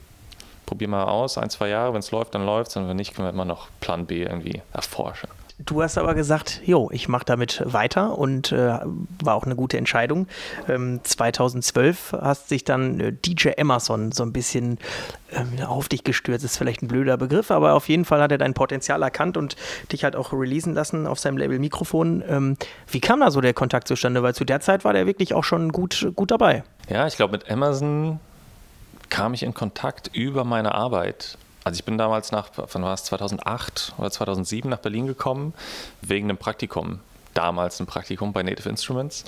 probier 0.64 0.88
mal 0.88 1.04
aus, 1.04 1.36
ein, 1.36 1.50
zwei 1.50 1.68
Jahre, 1.68 1.92
wenn 1.92 2.00
es 2.00 2.10
läuft, 2.10 2.34
dann 2.34 2.46
läuft 2.46 2.70
es 2.70 2.76
und 2.78 2.88
wenn 2.88 2.96
nicht, 2.96 3.14
können 3.14 3.28
wir 3.28 3.34
immer 3.34 3.44
noch 3.44 3.68
Plan 3.80 4.06
B 4.06 4.22
irgendwie 4.22 4.62
erforschen. 4.72 5.28
Du 5.64 5.82
hast 5.82 5.98
aber 5.98 6.14
gesagt, 6.14 6.62
jo, 6.64 6.88
ich 6.92 7.08
mache 7.08 7.24
damit 7.24 7.62
weiter 7.66 8.16
und 8.16 8.52
äh, 8.52 8.78
war 9.22 9.34
auch 9.34 9.42
eine 9.42 9.56
gute 9.56 9.76
Entscheidung. 9.76 10.28
Ähm, 10.68 11.00
2012 11.02 12.12
hast 12.20 12.48
sich 12.48 12.62
dann 12.62 13.00
äh, 13.00 13.12
DJ 13.12 13.48
Emerson 13.56 14.12
so 14.12 14.22
ein 14.22 14.32
bisschen 14.32 14.78
äh, 15.32 15.64
auf 15.64 15.88
dich 15.88 16.04
gestürzt. 16.04 16.44
Ist 16.44 16.58
vielleicht 16.58 16.82
ein 16.82 16.88
blöder 16.88 17.16
Begriff, 17.16 17.50
aber 17.50 17.74
auf 17.74 17.88
jeden 17.88 18.04
Fall 18.04 18.22
hat 18.22 18.30
er 18.30 18.38
dein 18.38 18.54
Potenzial 18.54 19.02
erkannt 19.02 19.36
und 19.36 19.56
dich 19.90 20.04
halt 20.04 20.14
auch 20.14 20.32
releasen 20.32 20.74
lassen 20.74 21.08
auf 21.08 21.18
seinem 21.18 21.38
Label 21.38 21.58
Mikrofon. 21.58 22.22
Ähm, 22.28 22.56
wie 22.86 23.00
kam 23.00 23.18
da 23.18 23.32
so 23.32 23.40
der 23.40 23.52
Kontakt 23.52 23.88
zustande? 23.88 24.22
Weil 24.22 24.36
zu 24.36 24.44
der 24.44 24.60
Zeit 24.60 24.84
war 24.84 24.92
der 24.92 25.06
wirklich 25.06 25.34
auch 25.34 25.44
schon 25.44 25.72
gut, 25.72 26.12
gut 26.14 26.30
dabei. 26.30 26.62
Ja, 26.88 27.08
ich 27.08 27.16
glaube, 27.16 27.32
mit 27.32 27.50
Emerson 27.50 28.20
kam 29.08 29.34
ich 29.34 29.42
in 29.42 29.54
Kontakt 29.54 30.10
über 30.14 30.44
meine 30.44 30.72
Arbeit. 30.74 31.36
Also 31.68 31.80
ich 31.80 31.84
bin 31.84 31.98
damals 31.98 32.32
nach, 32.32 32.48
wann 32.56 32.82
war 32.82 32.94
es, 32.94 33.04
2008 33.04 33.92
oder 33.98 34.10
2007 34.10 34.70
nach 34.70 34.78
Berlin 34.78 35.06
gekommen, 35.06 35.52
wegen 36.00 36.30
einem 36.30 36.38
Praktikum. 36.38 37.00
Damals 37.34 37.78
ein 37.78 37.84
Praktikum 37.84 38.32
bei 38.32 38.42
Native 38.42 38.70
Instruments. 38.70 39.22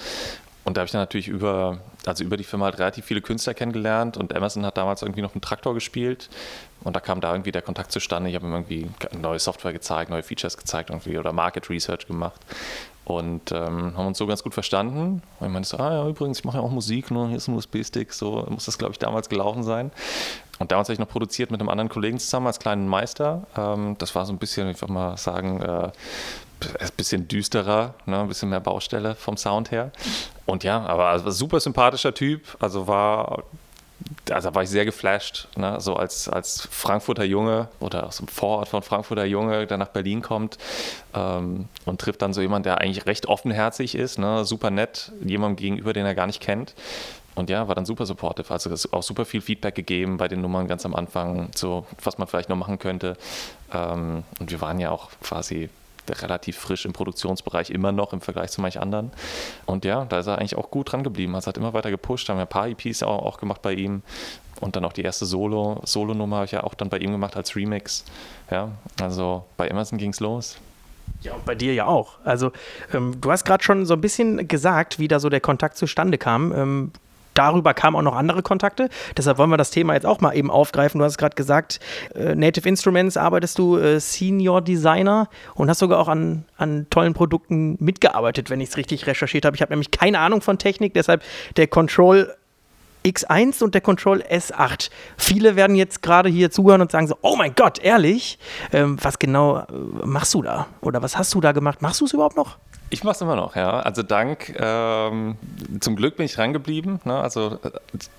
Und 0.65 0.79
da 0.79 0.81
habe 0.81 0.87
ich 0.87 0.93
dann 0.93 1.03
natürlich 1.03 1.29
über, 1.29 1.81
also 2.07 2.25
über 2.25 2.39
die 2.39 2.45
Firma 2.45 2.65
halt 2.65 2.79
relativ 2.79 3.05
viele 3.05 3.21
Künstler 3.21 3.53
kennengelernt 3.53 4.17
und 4.17 4.33
Emerson 4.33 4.65
hat 4.65 4.79
damals 4.79 5.03
irgendwie 5.03 5.21
noch 5.21 5.35
einen 5.35 5.43
Traktor 5.43 5.75
gespielt 5.75 6.31
und 6.83 6.97
da 6.97 7.01
kam 7.01 7.21
da 7.21 7.31
irgendwie 7.31 7.53
der 7.53 7.61
Kontakt 7.61 7.93
zustande. 7.93 8.31
Ich 8.31 8.37
habe 8.37 8.47
ihm 8.47 8.55
irgendwie 8.55 8.89
neue 9.21 9.39
Software 9.39 9.75
gezeigt, 9.75 10.11
neue 10.11 10.23
Features 10.23 10.57
gezeigt 10.57 10.89
irgendwie 10.89 11.19
oder 11.19 11.35
Market 11.35 11.69
Research 11.69 12.07
gemacht 12.07 12.41
und 13.05 13.53
ähm, 13.53 13.99
haben 13.99 14.07
uns 14.07 14.17
so 14.17 14.27
ganz 14.27 14.43
gut 14.43 14.55
verstanden. 14.55 15.23
Und 15.41 15.47
ich 15.47 15.53
meinte 15.53 15.69
so, 15.69 15.77
ah 15.77 15.93
ja, 15.93 16.09
übrigens, 16.09 16.39
ich 16.39 16.45
mache 16.45 16.57
ja 16.57 16.63
auch 16.63 16.71
Musik, 16.71 17.11
nur 17.11 17.29
hier 17.29 17.37
ist 17.37 17.49
ein 17.49 17.55
USB-Stick, 17.55 18.15
so 18.15 18.47
muss 18.49 18.65
das, 18.65 18.79
glaube 18.79 18.93
ich, 18.93 18.99
damals 18.99 19.29
gelaufen 19.29 19.63
sein. 19.63 19.91
Und 20.61 20.71
damals 20.71 20.89
habe 20.89 20.93
ich 20.93 20.99
noch 21.01 21.09
produziert 21.09 21.51
mit 21.51 21.59
einem 21.59 21.71
anderen 21.71 21.89
Kollegen 21.89 22.19
zusammen 22.19 22.47
als 22.47 22.59
kleinen 22.59 22.87
Meister. 22.87 23.47
Ähm, 23.57 23.97
das 23.99 24.15
war 24.15 24.27
so 24.27 24.33
ein 24.33 24.39
bisschen, 24.39 24.69
ich 24.69 24.81
würde 24.81 24.93
mal 24.93 25.17
sagen, 25.17 25.63
äh, 25.63 25.91
ein 26.79 26.91
bisschen 26.99 27.27
düsterer, 27.27 27.95
ne? 28.05 28.21
ein 28.21 28.29
bisschen 28.29 28.51
mehr 28.51 28.61
Baustelle 28.61 29.15
vom 29.15 29.39
Sound 29.39 29.71
her. 29.71 29.91
Und 30.45 30.63
ja, 30.63 30.85
aber 30.85 31.07
also 31.07 31.31
super 31.31 31.61
sympathischer 31.61 32.13
Typ. 32.13 32.57
Also 32.61 32.87
war 32.87 33.45
also 34.31 34.49
da 34.49 34.55
war 34.55 34.63
ich 34.63 34.71
sehr 34.71 34.85
geflasht, 34.85 35.49
ne? 35.57 35.81
so 35.81 35.95
als, 35.95 36.29
als 36.29 36.69
Frankfurter 36.71 37.25
Junge 37.25 37.69
oder 37.81 38.07
aus 38.07 38.19
dem 38.19 38.29
Vorort 38.29 38.69
von 38.69 38.83
Frankfurter 38.83 39.25
Junge, 39.25 39.67
der 39.67 39.77
nach 39.77 39.89
Berlin 39.89 40.23
kommt 40.23 40.59
ähm, 41.15 41.69
und 41.85 42.01
trifft 42.01 42.23
dann 42.23 42.33
so 42.33 42.41
jemand, 42.41 42.67
der 42.67 42.79
eigentlich 42.79 43.07
recht 43.07 43.27
offenherzig 43.27 43.95
ist, 43.95 44.19
ne? 44.19 44.45
super 44.45 44.71
nett, 44.71 45.13
jemandem 45.25 45.57
gegenüber, 45.57 45.93
den 45.93 46.07
er 46.07 46.15
gar 46.15 46.27
nicht 46.27 46.41
kennt. 46.41 46.75
Und 47.35 47.49
ja, 47.49 47.69
war 47.69 47.75
dann 47.75 47.87
super 47.87 48.07
supportive. 48.07 48.51
Also 48.51 48.71
auch 48.91 49.03
super 49.03 49.25
viel 49.25 49.41
Feedback 49.41 49.75
gegeben 49.75 50.17
bei 50.17 50.29
den 50.29 50.41
Nummern 50.41 50.67
ganz 50.67 50.85
am 50.85 50.95
Anfang, 50.95 51.51
so 51.55 51.87
was 52.03 52.19
man 52.19 52.29
vielleicht 52.29 52.49
noch 52.49 52.57
machen 52.57 52.79
könnte. 52.79 53.17
Ähm, 53.73 54.25
und 54.39 54.51
wir 54.51 54.61
waren 54.61 54.79
ja 54.79 54.91
auch 54.91 55.11
quasi 55.23 55.71
relativ 56.09 56.59
frisch 56.59 56.85
im 56.87 56.93
Produktionsbereich 56.93 57.71
immer 57.71 57.93
noch 57.93 58.13
im 58.13 58.21
Vergleich 58.21 58.51
zu 58.51 58.61
manch 58.61 58.81
anderen. 58.81 59.13
Und 59.67 59.85
ja, 59.85 60.05
da 60.07 60.19
ist 60.19 60.27
er 60.27 60.39
eigentlich 60.39 60.57
auch 60.57 60.71
gut 60.71 60.93
dran 60.93 61.05
geblieben. 61.05 61.35
Also 61.35 61.49
hat 61.49 61.57
immer 61.57 61.73
weiter 61.73 61.91
gepusht, 61.91 62.29
haben 62.29 62.37
ja 62.37 62.43
ein 62.43 62.49
paar 62.49 62.69
EPs 62.69 63.03
auch, 63.03 63.23
auch 63.23 63.39
gemacht 63.39 63.63
bei 63.63 63.75
ihm. 63.75 64.03
Und 64.61 64.77
dann 64.77 64.85
auch 64.85 64.93
die 64.93 65.03
erste 65.03 65.25
Solo, 65.25 65.81
Solo-Nummer 65.85 66.37
habe 66.37 66.47
ich 66.47 66.53
ja 66.53 66.65
auch 66.65 66.75
dann 66.75 66.89
bei 66.89 66.99
ihm 66.99 67.13
gemacht 67.13 67.37
als 67.37 67.57
Remix. 67.57 68.05
Ja, 68.51 68.71
also 69.01 69.45
bei 69.57 69.69
Emerson 69.69 69.99
ging 69.99 70.11
es 70.11 70.21
los. 70.21 70.59
Ja, 71.23 71.35
und 71.35 71.45
bei 71.45 71.55
dir 71.55 71.75
ja 71.75 71.87
auch. 71.87 72.19
Also 72.25 72.53
ähm, 72.93 73.21
du 73.21 73.31
hast 73.31 73.45
gerade 73.45 73.63
schon 73.63 73.87
so 73.87 73.95
ein 73.95 74.01
bisschen 74.01 74.49
gesagt, 74.49 74.99
wie 74.99 75.09
da 75.09 75.19
so 75.21 75.29
der 75.29 75.41
Kontakt 75.41 75.77
zustande 75.77 76.19
kam. 76.19 76.53
Ähm, 76.53 76.93
darüber 77.41 77.73
kamen 77.73 77.97
auch 77.97 78.03
noch 78.03 78.15
andere 78.15 78.43
Kontakte. 78.43 78.91
Deshalb 79.17 79.39
wollen 79.39 79.49
wir 79.49 79.57
das 79.57 79.71
Thema 79.71 79.95
jetzt 79.95 80.05
auch 80.05 80.21
mal 80.21 80.37
eben 80.37 80.51
aufgreifen. 80.51 80.99
Du 80.99 81.05
hast 81.05 81.17
gerade 81.17 81.35
gesagt, 81.35 81.81
äh, 82.15 82.35
Native 82.35 82.69
Instruments 82.69 83.17
arbeitest 83.17 83.59
du 83.59 83.79
äh, 83.79 83.99
Senior 83.99 84.61
Designer 84.61 85.29
und 85.55 85.71
hast 85.71 85.79
sogar 85.79 85.99
auch 85.99 86.09
an, 86.09 86.45
an 86.59 86.87
tollen 86.91 87.15
Produkten 87.15 87.79
mitgearbeitet, 87.81 88.51
wenn 88.51 88.61
ich 88.61 88.69
es 88.69 88.77
richtig 88.77 89.07
recherchiert 89.07 89.47
habe. 89.47 89.57
Ich 89.57 89.63
habe 89.63 89.73
nämlich 89.73 89.91
keine 89.91 90.19
Ahnung 90.19 90.43
von 90.43 90.59
Technik, 90.59 90.93
deshalb 90.93 91.23
der 91.57 91.67
Control 91.67 92.35
X1 93.07 93.65
und 93.65 93.73
der 93.73 93.81
Control 93.81 94.23
S8. 94.23 94.91
Viele 95.17 95.57
werden 95.57 95.75
jetzt 95.77 96.03
gerade 96.03 96.29
hier 96.29 96.51
zuhören 96.51 96.83
und 96.83 96.91
sagen 96.91 97.07
so, 97.07 97.17
oh 97.23 97.37
mein 97.37 97.55
Gott, 97.55 97.79
ehrlich, 97.79 98.39
ähm, 98.73 98.99
was 99.01 99.19
genau 99.19 99.61
äh, 99.61 99.65
machst 100.05 100.35
du 100.35 100.43
da? 100.43 100.67
Oder 100.83 101.03
was 101.03 101.17
hast 101.17 101.33
du 101.33 101.41
da 101.41 101.53
gemacht? 101.53 101.81
Machst 101.81 102.03
du 102.03 102.05
es 102.05 102.13
überhaupt 102.13 102.37
noch? 102.37 102.59
Ich 102.93 103.05
mache 103.05 103.15
es 103.15 103.21
immer 103.21 103.37
noch, 103.37 103.55
ja. 103.55 103.79
Also 103.79 104.03
dank, 104.03 104.53
ähm, 104.59 105.37
zum 105.79 105.95
Glück 105.95 106.17
bin 106.17 106.27
ich 106.27 106.39
rangeblieben. 106.39 106.99
Ne? 107.05 107.15
Also 107.15 107.59
äh, 107.63 107.71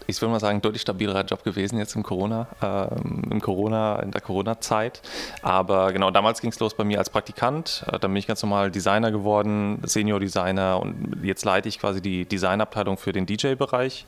ich 0.07 0.21
würde 0.21 0.31
mal 0.31 0.39
sagen, 0.39 0.61
deutlich 0.61 0.81
stabilerer 0.81 1.25
Job 1.25 1.43
gewesen 1.43 1.77
jetzt 1.77 1.93
im 1.97 2.03
Corona, 2.03 2.47
ähm, 2.61 3.23
im 3.29 3.41
Corona, 3.41 3.99
in 3.99 4.11
der 4.11 4.21
Corona-Zeit. 4.21 5.01
Aber 5.41 5.91
genau, 5.91 6.09
damals 6.09 6.39
ging 6.39 6.51
es 6.51 6.59
los 6.61 6.73
bei 6.73 6.85
mir 6.85 6.99
als 6.99 7.09
Praktikant. 7.09 7.83
Äh, 7.87 7.99
dann 7.99 8.11
bin 8.11 8.15
ich 8.15 8.27
ganz 8.27 8.41
normal 8.43 8.71
Designer 8.71 9.11
geworden, 9.11 9.81
Senior-Designer 9.83 10.79
und 10.79 11.19
jetzt 11.21 11.43
leite 11.43 11.67
ich 11.67 11.77
quasi 11.77 12.01
die 12.01 12.23
Designabteilung 12.23 12.97
für 12.97 13.11
den 13.11 13.25
DJ-Bereich 13.25 14.05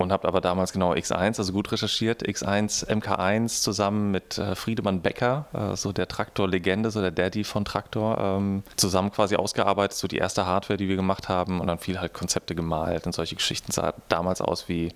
und 0.00 0.12
habe 0.12 0.26
aber 0.26 0.40
damals 0.40 0.72
genau 0.72 0.92
X1, 0.92 1.38
also 1.38 1.52
gut 1.52 1.70
recherchiert, 1.72 2.26
X1, 2.26 2.86
MK1 2.86 3.62
zusammen 3.62 4.10
mit 4.10 4.38
äh, 4.38 4.54
Friedemann 4.54 5.02
Becker, 5.02 5.46
äh, 5.52 5.76
so 5.76 5.92
der 5.92 6.08
Traktor-Legende, 6.08 6.90
so 6.90 7.00
der 7.00 7.10
Daddy 7.10 7.44
von 7.44 7.64
Traktor, 7.64 8.18
ähm, 8.18 8.62
zusammen 8.76 9.12
quasi 9.12 9.36
ausgearbeitet, 9.36 9.96
so 9.96 10.08
die 10.08 10.18
erste 10.18 10.46
Hardware, 10.46 10.76
die 10.76 10.88
wir 10.88 10.96
gemacht 10.96 11.28
haben. 11.28 11.60
Und 11.60 11.66
dann 11.66 11.78
viel 11.78 12.00
halt 12.00 12.14
Konzepte 12.14 12.54
gemalt 12.54 13.06
und 13.06 13.14
solche 13.14 13.36
Geschichten. 13.36 13.72
Sah 13.72 13.94
damals 14.08 14.40
aus 14.40 14.68
wie 14.68 14.92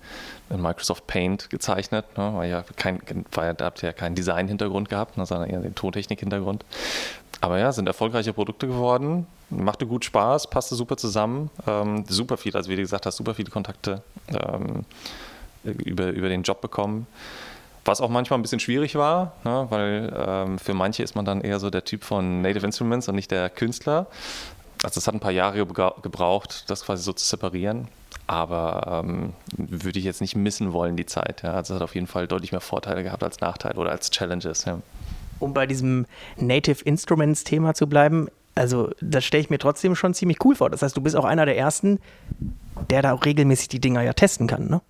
in 0.49 0.61
Microsoft 0.61 1.07
Paint 1.07 1.49
gezeichnet, 1.49 2.05
ne, 2.17 2.31
weil 2.35 2.49
ja 2.49 2.63
kein, 2.75 3.01
ja, 3.35 3.53
da 3.53 3.65
habt 3.65 3.83
ihr 3.83 3.89
ja 3.89 3.93
keinen 3.93 4.15
Design-Hintergrund 4.15 4.89
gehabt, 4.89 5.17
ne, 5.17 5.25
sondern 5.25 5.49
eher 5.49 5.59
den 5.59 5.75
Tontechnik-Hintergrund. 5.75 6.65
Aber 7.41 7.59
ja, 7.59 7.71
sind 7.71 7.87
erfolgreiche 7.87 8.33
Produkte 8.33 8.67
geworden, 8.67 9.27
machte 9.49 9.85
gut 9.85 10.05
Spaß, 10.05 10.49
passte 10.49 10.75
super 10.75 10.97
zusammen, 10.97 11.49
ähm, 11.67 12.05
super 12.07 12.37
viel, 12.37 12.55
also 12.55 12.69
wie 12.69 12.75
du 12.75 12.81
gesagt 12.81 13.05
hast, 13.05 13.17
super 13.17 13.35
viele 13.35 13.49
Kontakte 13.49 14.01
ähm, 14.29 14.85
über, 15.63 16.07
über 16.09 16.29
den 16.29 16.43
Job 16.43 16.61
bekommen. 16.61 17.07
Was 17.83 18.01
auch 18.01 18.09
manchmal 18.09 18.39
ein 18.39 18.41
bisschen 18.41 18.59
schwierig 18.59 18.95
war, 18.95 19.33
ne, 19.43 19.67
weil 19.69 20.11
ähm, 20.17 20.57
für 20.57 20.73
manche 20.73 21.03
ist 21.03 21.15
man 21.15 21.23
dann 21.23 21.41
eher 21.41 21.59
so 21.59 21.69
der 21.69 21.85
Typ 21.85 22.03
von 22.03 22.41
Native 22.41 22.65
Instruments 22.65 23.07
und 23.07 23.15
nicht 23.15 23.29
der 23.29 23.49
Künstler. 23.49 24.07
Also 24.83 24.99
es 24.99 25.07
hat 25.07 25.13
ein 25.13 25.19
paar 25.19 25.31
Jahre 25.31 25.65
gebraucht, 25.65 26.65
das 26.67 26.83
quasi 26.83 27.03
so 27.03 27.13
zu 27.13 27.25
separieren. 27.25 27.87
Aber 28.27 29.03
ähm, 29.03 29.33
würde 29.55 29.99
ich 29.99 30.05
jetzt 30.05 30.21
nicht 30.21 30.35
missen 30.35 30.73
wollen, 30.73 30.95
die 30.95 31.05
Zeit. 31.05 31.43
Ja. 31.43 31.53
Also 31.53 31.73
es 31.73 31.79
hat 31.79 31.83
auf 31.83 31.93
jeden 31.93 32.07
Fall 32.07 32.27
deutlich 32.27 32.51
mehr 32.51 32.61
Vorteile 32.61 33.03
gehabt 33.03 33.23
als 33.23 33.39
Nachteile 33.39 33.75
oder 33.75 33.91
als 33.91 34.09
Challenges. 34.09 34.65
Ja. 34.65 34.79
Um 35.39 35.53
bei 35.53 35.65
diesem 35.65 36.05
Native 36.37 36.83
Instruments 36.83 37.43
Thema 37.43 37.73
zu 37.73 37.87
bleiben, 37.87 38.27
also 38.55 38.89
das 39.01 39.25
stelle 39.25 39.41
ich 39.41 39.49
mir 39.49 39.59
trotzdem 39.59 39.95
schon 39.95 40.13
ziemlich 40.13 40.43
cool 40.45 40.55
vor. 40.55 40.69
Das 40.69 40.81
heißt, 40.81 40.95
du 40.95 41.01
bist 41.01 41.15
auch 41.15 41.25
einer 41.25 41.45
der 41.45 41.57
Ersten, 41.57 41.99
der 42.89 43.01
da 43.01 43.11
auch 43.11 43.25
regelmäßig 43.25 43.67
die 43.67 43.79
Dinger 43.79 44.01
ja 44.01 44.13
testen 44.13 44.47
kann, 44.47 44.67
ne? 44.69 44.81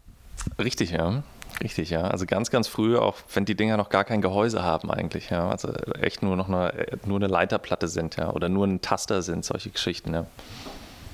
Richtig, 0.59 0.91
ja. 0.91 1.23
Richtig, 1.63 1.89
ja. 1.89 2.01
Also 2.01 2.25
ganz, 2.25 2.51
ganz 2.51 2.67
früh, 2.67 2.97
auch 2.97 3.15
wenn 3.33 3.45
die 3.45 3.55
Dinger 3.55 3.77
noch 3.77 3.89
gar 3.89 4.03
kein 4.03 4.21
Gehäuse 4.21 4.61
haben 4.61 4.91
eigentlich, 4.91 5.29
ja. 5.29 5.49
Also 5.49 5.69
echt 6.01 6.21
nur 6.21 6.35
noch 6.35 6.47
eine, 6.47 6.73
nur 7.05 7.17
eine 7.17 7.27
Leiterplatte 7.27 7.87
sind, 7.87 8.17
ja. 8.17 8.31
Oder 8.31 8.49
nur 8.49 8.67
ein 8.67 8.81
Taster 8.81 9.21
sind, 9.21 9.45
solche 9.45 9.69
Geschichten, 9.69 10.13
ja. 10.13 10.25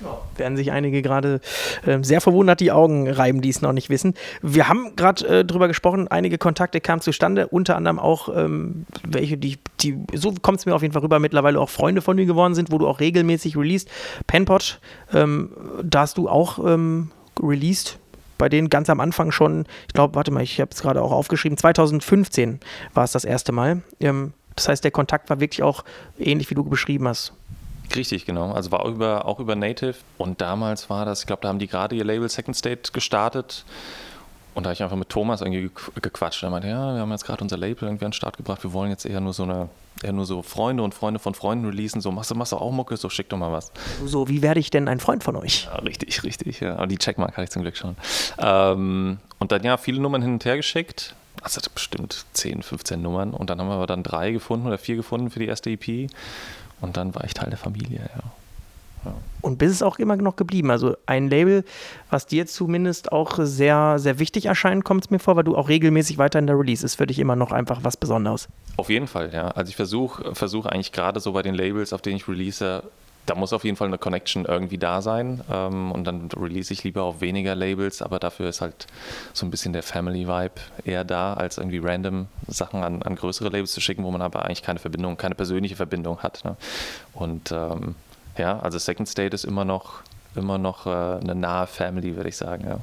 Ja. 0.02 0.18
Werden 0.36 0.56
sich 0.56 0.72
einige 0.72 1.02
gerade 1.02 1.40
äh, 1.86 1.98
sehr 2.02 2.20
verwundert 2.20 2.60
die 2.60 2.72
Augen 2.72 3.08
reiben, 3.08 3.40
die 3.40 3.48
es 3.48 3.62
noch 3.62 3.72
nicht 3.72 3.90
wissen. 3.90 4.14
Wir 4.42 4.68
haben 4.68 4.96
gerade 4.96 5.26
äh, 5.26 5.44
drüber 5.44 5.68
gesprochen, 5.68 6.08
einige 6.08 6.38
Kontakte 6.38 6.80
kamen 6.80 7.00
zustande, 7.00 7.48
unter 7.48 7.76
anderem 7.76 7.98
auch 7.98 8.28
ähm, 8.34 8.86
welche, 9.06 9.36
die, 9.36 9.58
die 9.80 9.98
so 10.14 10.34
kommt 10.42 10.58
es 10.58 10.66
mir 10.66 10.74
auf 10.74 10.82
jeden 10.82 10.92
Fall 10.92 11.02
rüber, 11.02 11.18
mittlerweile 11.18 11.60
auch 11.60 11.70
Freunde 11.70 12.02
von 12.02 12.16
dir 12.16 12.26
geworden 12.26 12.54
sind, 12.54 12.72
wo 12.72 12.78
du 12.78 12.88
auch 12.88 13.00
regelmäßig 13.00 13.56
released. 13.56 13.88
Penpot, 14.26 14.80
ähm, 15.12 15.50
da 15.82 16.00
hast 16.00 16.18
du 16.18 16.28
auch 16.28 16.58
ähm, 16.66 17.10
released 17.40 17.98
bei 18.42 18.48
denen 18.48 18.70
ganz 18.70 18.90
am 18.90 18.98
Anfang 18.98 19.30
schon, 19.30 19.66
ich 19.86 19.94
glaube, 19.94 20.16
warte 20.16 20.32
mal, 20.32 20.42
ich 20.42 20.60
habe 20.60 20.72
es 20.72 20.82
gerade 20.82 21.00
auch 21.00 21.12
aufgeschrieben, 21.12 21.56
2015 21.56 22.58
war 22.92 23.04
es 23.04 23.12
das 23.12 23.24
erste 23.24 23.52
Mal. 23.52 23.82
Ähm, 24.00 24.32
das 24.56 24.68
heißt, 24.68 24.82
der 24.82 24.90
Kontakt 24.90 25.30
war 25.30 25.38
wirklich 25.38 25.62
auch 25.62 25.84
ähnlich, 26.18 26.50
wie 26.50 26.56
du 26.56 26.64
beschrieben 26.64 27.06
hast. 27.06 27.34
Richtig, 27.94 28.26
genau. 28.26 28.52
Also 28.52 28.70
war 28.72 28.80
auch 28.80 28.88
über, 28.88 29.26
auch 29.26 29.40
über 29.40 29.56
Native. 29.56 29.96
Und 30.18 30.40
damals 30.40 30.88
war 30.90 31.04
das, 31.04 31.20
ich 31.20 31.26
glaube, 31.26 31.42
da 31.42 31.48
haben 31.48 31.58
die 31.58 31.66
gerade 31.66 31.94
ihr 31.96 32.04
Label 32.04 32.28
Second 32.28 32.56
State 32.56 32.92
gestartet. 32.92 33.64
Und 34.54 34.64
da 34.64 34.68
habe 34.68 34.74
ich 34.74 34.82
einfach 34.82 34.96
mit 34.96 35.08
Thomas 35.08 35.40
irgendwie 35.40 35.70
gequatscht. 36.00 36.42
Er 36.42 36.50
meinte, 36.50 36.68
ja, 36.68 36.94
wir 36.94 37.00
haben 37.00 37.10
jetzt 37.10 37.24
gerade 37.24 37.42
unser 37.42 37.56
Label 37.56 37.84
irgendwie 37.88 38.04
an 38.04 38.10
den 38.10 38.14
Start 38.14 38.36
gebracht. 38.36 38.62
Wir 38.62 38.72
wollen 38.72 38.90
jetzt 38.90 39.06
eher 39.06 39.20
nur 39.20 39.32
so 39.32 39.44
eine, 39.44 39.70
eher 40.02 40.12
nur 40.12 40.26
so 40.26 40.42
Freunde 40.42 40.82
und 40.82 40.94
Freunde 40.94 41.18
von 41.20 41.34
Freunden 41.34 41.64
releasen. 41.64 42.02
So, 42.02 42.12
machst 42.12 42.30
du, 42.30 42.34
machst 42.34 42.52
du 42.52 42.56
auch 42.56 42.70
Mucke? 42.70 42.96
So, 42.98 43.08
schick 43.08 43.30
doch 43.30 43.38
mal 43.38 43.50
was. 43.50 43.72
So, 44.04 44.28
wie 44.28 44.42
werde 44.42 44.60
ich 44.60 44.68
denn 44.68 44.88
ein 44.88 45.00
Freund 45.00 45.24
von 45.24 45.36
euch? 45.36 45.64
Ja, 45.64 45.76
richtig, 45.76 46.22
richtig. 46.24 46.60
Ja. 46.60 46.74
Aber 46.74 46.86
die 46.86 46.98
Checkmark 46.98 47.32
hatte 47.32 47.44
ich 47.44 47.50
zum 47.50 47.62
Glück 47.62 47.76
schon. 47.78 47.96
Ähm, 48.38 49.18
und 49.38 49.52
dann 49.52 49.64
ja, 49.64 49.78
viele 49.78 50.00
Nummern 50.00 50.20
hin 50.20 50.34
und 50.34 50.44
her 50.44 50.56
geschickt. 50.56 51.14
Also 51.40 51.60
bestimmt 51.74 52.26
10, 52.34 52.62
15 52.62 53.00
Nummern. 53.00 53.32
Und 53.32 53.48
dann 53.48 53.58
haben 53.58 53.68
wir 53.68 53.74
aber 53.74 53.86
dann 53.86 54.02
drei 54.02 54.32
gefunden 54.32 54.66
oder 54.66 54.76
vier 54.76 54.96
gefunden 54.96 55.30
für 55.30 55.38
die 55.38 55.46
erste 55.46 55.70
EP. 55.70 56.10
Und 56.82 56.96
dann 56.96 57.14
war 57.14 57.24
ich 57.24 57.32
Teil 57.32 57.48
der 57.48 57.58
Familie, 57.58 58.00
ja. 58.00 58.22
ja. 59.06 59.14
Und 59.40 59.58
bis 59.58 59.72
es 59.72 59.82
auch 59.82 59.98
immer 59.98 60.16
noch 60.16 60.36
geblieben. 60.36 60.70
Also 60.70 60.96
ein 61.06 61.30
Label, 61.30 61.64
was 62.10 62.26
dir 62.26 62.46
zumindest 62.46 63.10
auch 63.10 63.38
sehr, 63.40 63.98
sehr 63.98 64.18
wichtig 64.18 64.46
erscheint, 64.46 64.84
kommt 64.84 65.04
es 65.04 65.10
mir 65.10 65.18
vor, 65.18 65.36
weil 65.36 65.44
du 65.44 65.56
auch 65.56 65.68
regelmäßig 65.68 66.18
weiter 66.18 66.38
in 66.38 66.46
der 66.46 66.58
Release 66.58 66.84
ist 66.84 66.96
für 66.96 67.06
dich 67.06 67.18
immer 67.18 67.36
noch 67.36 67.50
einfach 67.50 67.80
was 67.82 67.96
Besonderes. 67.96 68.48
Auf 68.76 68.90
jeden 68.90 69.06
Fall, 69.06 69.32
ja. 69.32 69.48
Also 69.48 69.70
ich 69.70 69.76
versuche 69.76 70.34
versuch 70.34 70.66
eigentlich 70.66 70.92
gerade 70.92 71.20
so 71.20 71.32
bei 71.32 71.42
den 71.42 71.54
Labels, 71.54 71.92
auf 71.92 72.02
denen 72.02 72.16
ich 72.16 72.28
release, 72.28 72.82
da 73.26 73.34
muss 73.34 73.52
auf 73.52 73.64
jeden 73.64 73.76
Fall 73.76 73.88
eine 73.88 73.98
Connection 73.98 74.44
irgendwie 74.44 74.78
da 74.78 75.00
sein. 75.00 75.42
Ähm, 75.50 75.92
und 75.92 76.04
dann 76.04 76.28
release 76.36 76.72
ich 76.72 76.82
lieber 76.84 77.04
auf 77.04 77.20
weniger 77.20 77.54
Labels, 77.54 78.02
aber 78.02 78.18
dafür 78.18 78.48
ist 78.48 78.60
halt 78.60 78.86
so 79.32 79.46
ein 79.46 79.50
bisschen 79.50 79.72
der 79.72 79.82
Family-Vibe 79.82 80.54
eher 80.84 81.04
da, 81.04 81.34
als 81.34 81.58
irgendwie 81.58 81.78
random 81.78 82.26
Sachen 82.48 82.82
an, 82.82 83.02
an, 83.02 83.14
größere 83.14 83.48
Labels 83.48 83.72
zu 83.72 83.80
schicken, 83.80 84.04
wo 84.04 84.10
man 84.10 84.22
aber 84.22 84.44
eigentlich 84.44 84.62
keine 84.62 84.78
Verbindung, 84.78 85.16
keine 85.16 85.34
persönliche 85.34 85.76
Verbindung 85.76 86.18
hat. 86.18 86.44
Ne? 86.44 86.56
Und 87.14 87.52
ähm, 87.52 87.94
ja, 88.36 88.58
also 88.58 88.78
Second 88.78 89.08
State 89.08 89.34
ist 89.34 89.44
immer 89.44 89.64
noch, 89.64 90.02
immer 90.34 90.58
noch 90.58 90.86
äh, 90.86 90.90
eine 90.90 91.34
nahe 91.34 91.66
Family, 91.66 92.16
würde 92.16 92.28
ich 92.28 92.36
sagen, 92.36 92.64
ja. 92.66 92.78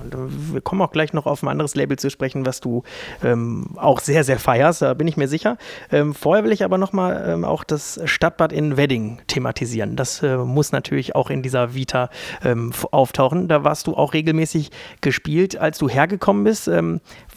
Und 0.00 0.14
äh, 0.14 0.18
wir 0.54 0.60
kommen 0.60 0.82
auch 0.82 0.90
gleich 0.90 1.12
noch 1.12 1.26
auf 1.26 1.42
ein 1.42 1.48
anderes 1.48 1.74
Label 1.74 1.98
zu 1.98 2.10
sprechen, 2.10 2.46
was 2.46 2.60
du 2.60 2.82
ähm, 3.22 3.76
auch 3.76 4.00
sehr, 4.00 4.24
sehr 4.24 4.38
feierst, 4.38 4.82
da 4.82 4.94
bin 4.94 5.08
ich 5.08 5.16
mir 5.16 5.28
sicher. 5.28 5.56
Ähm, 5.90 6.14
vorher 6.14 6.44
will 6.44 6.52
ich 6.52 6.64
aber 6.64 6.78
nochmal 6.78 7.24
ähm, 7.28 7.44
auch 7.44 7.64
das 7.64 8.00
Stadtbad 8.04 8.52
in 8.52 8.76
Wedding 8.76 9.20
thematisieren. 9.26 9.96
Das 9.96 10.22
äh, 10.22 10.36
muss 10.36 10.72
natürlich 10.72 11.14
auch 11.14 11.30
in 11.30 11.42
dieser 11.42 11.74
Vita 11.74 12.10
ähm, 12.44 12.72
auftauchen. 12.90 13.48
Da 13.48 13.64
warst 13.64 13.86
du 13.86 13.94
auch 13.94 14.14
regelmäßig 14.14 14.70
gespielt, 15.00 15.56
als 15.56 15.78
du 15.78 15.88
hergekommen 15.88 16.44
bist. 16.44 16.68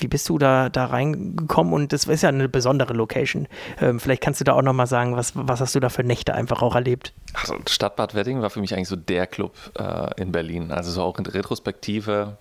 Wie 0.02 0.08
bist 0.08 0.28
du 0.30 0.38
da, 0.38 0.70
da 0.70 0.86
reingekommen? 0.86 1.74
Und 1.74 1.94
das 1.94 2.06
ist 2.06 2.24
ja 2.24 2.30
eine 2.30 2.50
besondere 2.50 2.94
Location. 2.94 3.48
Ähm, 3.80 4.00
vielleicht 4.00 4.22
kannst 4.22 4.40
du 4.40 4.44
da 4.44 4.54
auch 4.54 4.62
nochmal 4.62 4.88
sagen, 4.88 5.16
was, 5.16 5.34
was 5.36 5.62
hast 5.62 5.76
du 5.76 5.80
da 5.80 5.90
für 5.90 6.04
Nächte 6.04 6.34
einfach 6.34 6.62
auch 6.62 6.76
erlebt? 6.76 7.14
Also 7.34 7.56
Stadtbad 7.68 8.16
Wedding 8.16 8.42
war 8.42 8.50
für 8.50 8.60
mich 8.60 8.74
eigentlich 8.74 8.90
so 8.90 8.96
der 8.96 9.28
Club 9.28 9.56
äh, 9.78 10.22
in 10.22 10.32
Berlin. 10.32 10.72
Also 10.72 10.92
so 10.92 11.02
auch 11.02 11.18
in 11.18 11.26
Retrospektive 11.26 12.38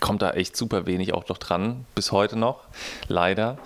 kommt 0.00 0.22
da 0.22 0.30
echt 0.30 0.56
super 0.56 0.86
wenig 0.86 1.14
auch 1.14 1.28
noch 1.28 1.38
dran, 1.38 1.84
bis 1.94 2.12
heute 2.12 2.38
noch, 2.38 2.60
leider. 3.08 3.58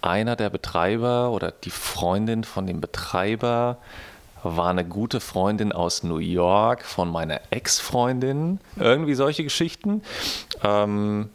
Einer 0.00 0.34
der 0.36 0.50
Betreiber 0.50 1.30
oder 1.30 1.52
die 1.52 1.70
Freundin 1.70 2.44
von 2.44 2.66
dem 2.66 2.80
Betreiber 2.80 3.78
war 4.42 4.70
eine 4.70 4.84
gute 4.84 5.20
Freundin 5.20 5.70
aus 5.72 6.02
New 6.02 6.18
York 6.18 6.84
von 6.84 7.08
meiner 7.08 7.40
Ex-Freundin. 7.50 8.58
Irgendwie 8.76 9.14
solche 9.14 9.44
Geschichten. 9.44 10.02
Ähm, 10.64 11.30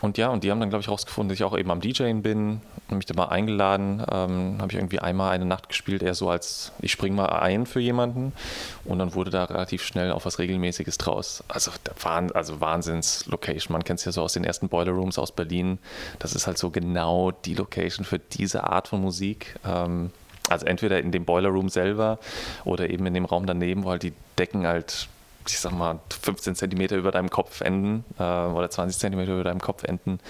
und 0.00 0.16
ja, 0.18 0.28
und 0.28 0.44
die 0.44 0.50
haben 0.50 0.60
dann, 0.60 0.68
glaube 0.68 0.82
ich, 0.82 0.88
rausgefunden, 0.88 1.28
dass 1.28 1.36
ich 1.36 1.44
auch 1.44 1.56
eben 1.56 1.70
am 1.70 1.80
DJing 1.80 2.22
bin 2.22 2.60
und 2.88 2.96
mich 2.98 3.06
da 3.06 3.14
mal 3.14 3.26
eingeladen. 3.26 4.02
Ähm, 4.10 4.56
habe 4.58 4.70
ich 4.70 4.76
irgendwie 4.76 5.00
einmal 5.00 5.30
eine 5.30 5.44
Nacht 5.44 5.68
gespielt, 5.68 6.02
eher 6.02 6.14
so 6.14 6.30
als 6.30 6.72
ich 6.80 6.92
spring 6.92 7.14
mal 7.14 7.26
ein 7.26 7.66
für 7.66 7.80
jemanden. 7.80 8.32
Und 8.84 8.98
dann 8.98 9.14
wurde 9.14 9.30
da 9.30 9.44
relativ 9.44 9.82
schnell 9.82 10.12
auch 10.12 10.24
was 10.24 10.38
Regelmäßiges 10.38 10.98
draus. 10.98 11.42
Also, 11.48 11.72
also 12.34 12.60
Wahnsinns-Location. 12.60 13.72
Man 13.72 13.84
kennt 13.84 13.98
es 13.98 14.04
ja 14.04 14.12
so 14.12 14.22
aus 14.22 14.34
den 14.34 14.44
ersten 14.44 14.68
Boiler 14.68 14.92
Rooms 14.92 15.18
aus 15.18 15.32
Berlin. 15.32 15.78
Das 16.18 16.34
ist 16.34 16.46
halt 16.46 16.58
so 16.58 16.70
genau 16.70 17.32
die 17.32 17.54
Location 17.54 18.04
für 18.04 18.18
diese 18.18 18.64
Art 18.64 18.88
von 18.88 19.00
Musik. 19.00 19.56
Ähm, 19.66 20.10
also 20.48 20.64
entweder 20.64 21.00
in 21.00 21.12
dem 21.12 21.24
Boiler 21.24 21.50
Room 21.50 21.68
selber 21.68 22.18
oder 22.64 22.88
eben 22.88 23.04
in 23.06 23.14
dem 23.14 23.24
Raum 23.24 23.46
daneben, 23.46 23.84
wo 23.84 23.90
halt 23.90 24.02
die 24.02 24.14
Decken 24.38 24.66
halt 24.66 25.08
ich 25.50 25.60
sag 25.60 25.72
mal, 25.72 26.00
15 26.22 26.54
Zentimeter 26.54 26.96
über 26.96 27.10
deinem 27.10 27.30
Kopf 27.30 27.60
enden 27.60 28.04
äh, 28.18 28.22
oder 28.22 28.70
20 28.70 28.98
Zentimeter 28.98 29.32
über 29.32 29.44
deinem 29.44 29.60
Kopf 29.60 29.84
enden. 29.84 30.20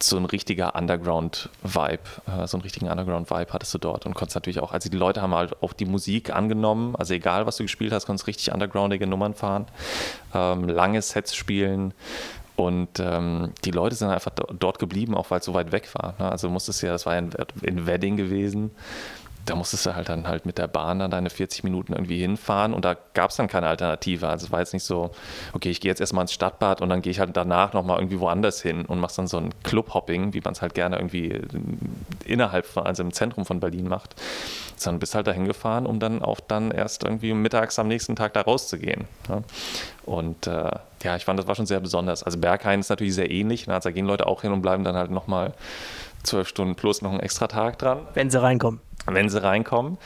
So 0.00 0.16
ein 0.16 0.24
richtiger 0.24 0.74
Underground-Vibe, 0.74 1.98
äh, 2.26 2.46
so 2.46 2.56
einen 2.56 2.62
richtigen 2.62 2.88
Underground-Vibe 2.88 3.52
hattest 3.52 3.72
du 3.74 3.78
dort 3.78 4.04
und 4.04 4.14
konntest 4.14 4.34
natürlich 4.34 4.60
auch, 4.60 4.72
also 4.72 4.90
die 4.90 4.96
Leute 4.96 5.22
haben 5.22 5.34
halt 5.34 5.62
auch 5.62 5.72
die 5.72 5.84
Musik 5.84 6.34
angenommen, 6.34 6.96
also 6.96 7.14
egal 7.14 7.46
was 7.46 7.56
du 7.56 7.64
gespielt 7.64 7.92
hast, 7.92 8.06
konntest 8.06 8.26
richtig 8.26 8.52
undergroundige 8.52 9.06
Nummern 9.06 9.34
fahren, 9.34 9.66
ähm, 10.34 10.68
lange 10.68 11.00
Sets 11.02 11.34
spielen, 11.34 11.94
und 12.54 13.00
ähm, 13.00 13.52
die 13.64 13.70
Leute 13.70 13.96
sind 13.96 14.10
einfach 14.10 14.30
dort 14.30 14.78
geblieben, 14.78 15.14
auch 15.14 15.30
weil 15.30 15.40
es 15.40 15.46
so 15.46 15.54
weit 15.54 15.72
weg 15.72 15.88
war. 15.94 16.14
Ne? 16.18 16.30
Also 16.30 16.50
musstest 16.50 16.82
ja, 16.82 16.92
das 16.92 17.06
war 17.06 17.14
ja 17.14 17.22
in 17.62 17.86
Wedding 17.86 18.16
gewesen 18.16 18.70
da 19.44 19.56
musstest 19.56 19.86
du 19.86 19.94
halt 19.94 20.08
dann 20.08 20.28
halt 20.28 20.46
mit 20.46 20.58
der 20.58 20.68
Bahn 20.68 21.00
dann 21.00 21.10
deine 21.10 21.30
40 21.30 21.64
Minuten 21.64 21.92
irgendwie 21.92 22.20
hinfahren 22.20 22.72
und 22.74 22.84
da 22.84 22.96
gab 23.14 23.30
es 23.30 23.36
dann 23.36 23.48
keine 23.48 23.66
Alternative. 23.66 24.28
Also 24.28 24.46
es 24.46 24.52
war 24.52 24.60
jetzt 24.60 24.72
nicht 24.72 24.84
so, 24.84 25.10
okay, 25.52 25.70
ich 25.70 25.80
gehe 25.80 25.90
jetzt 25.90 26.00
erstmal 26.00 26.22
ins 26.22 26.32
Stadtbad 26.32 26.80
und 26.80 26.88
dann 26.88 27.02
gehe 27.02 27.10
ich 27.10 27.18
halt 27.18 27.36
danach 27.36 27.72
nochmal 27.72 27.98
irgendwie 27.98 28.20
woanders 28.20 28.62
hin 28.62 28.84
und 28.84 29.00
machst 29.00 29.18
dann 29.18 29.26
so 29.26 29.38
ein 29.38 29.50
Clubhopping, 29.64 30.32
wie 30.32 30.40
man 30.40 30.52
es 30.52 30.62
halt 30.62 30.74
gerne 30.74 30.96
irgendwie 30.96 31.40
innerhalb 32.24 32.66
von, 32.66 32.86
also 32.86 33.02
im 33.02 33.12
Zentrum 33.12 33.44
von 33.44 33.58
Berlin 33.58 33.88
macht. 33.88 34.14
Sondern 34.76 35.00
bist 35.00 35.14
halt 35.14 35.26
da 35.26 35.32
hingefahren, 35.32 35.86
um 35.86 35.98
dann 35.98 36.22
auch 36.22 36.40
dann 36.40 36.70
erst 36.70 37.04
irgendwie 37.04 37.34
mittags 37.34 37.78
am 37.78 37.88
nächsten 37.88 38.16
Tag 38.16 38.34
da 38.34 38.42
rauszugehen. 38.42 39.06
Ja. 39.28 39.42
Und 40.04 40.46
äh, 40.46 40.70
ja, 41.02 41.16
ich 41.16 41.24
fand, 41.24 41.38
das 41.38 41.46
war 41.46 41.54
schon 41.54 41.66
sehr 41.66 41.80
besonders. 41.80 42.22
Also 42.22 42.38
Berghain 42.38 42.80
ist 42.80 42.90
natürlich 42.90 43.14
sehr 43.14 43.30
ähnlich. 43.30 43.66
Ne? 43.66 43.74
Also 43.74 43.88
da 43.88 43.92
gehen 43.92 44.06
Leute 44.06 44.26
auch 44.26 44.42
hin 44.42 44.52
und 44.52 44.62
bleiben 44.62 44.84
dann 44.84 44.96
halt 44.96 45.10
nochmal 45.10 45.52
zwölf 46.22 46.48
Stunden 46.48 46.76
plus 46.76 47.02
noch 47.02 47.10
einen 47.10 47.20
extra 47.20 47.48
Tag 47.48 47.78
dran. 47.78 48.06
Wenn 48.14 48.30
sie 48.30 48.40
reinkommen 48.40 48.80
wenn 49.06 49.28
sie 49.28 49.42
reinkommen. 49.42 49.98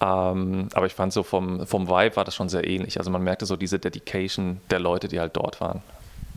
Ähm, 0.00 0.68
aber 0.74 0.86
ich 0.86 0.94
fand 0.94 1.12
so 1.12 1.22
vom, 1.22 1.66
vom 1.66 1.88
Vibe 1.88 2.16
war 2.16 2.24
das 2.24 2.34
schon 2.34 2.48
sehr 2.48 2.66
ähnlich. 2.66 2.98
Also 2.98 3.10
man 3.10 3.22
merkte 3.22 3.46
so 3.46 3.56
diese 3.56 3.78
Dedication 3.78 4.60
der 4.70 4.80
Leute, 4.80 5.08
die 5.08 5.20
halt 5.20 5.36
dort 5.36 5.60
waren. 5.60 5.82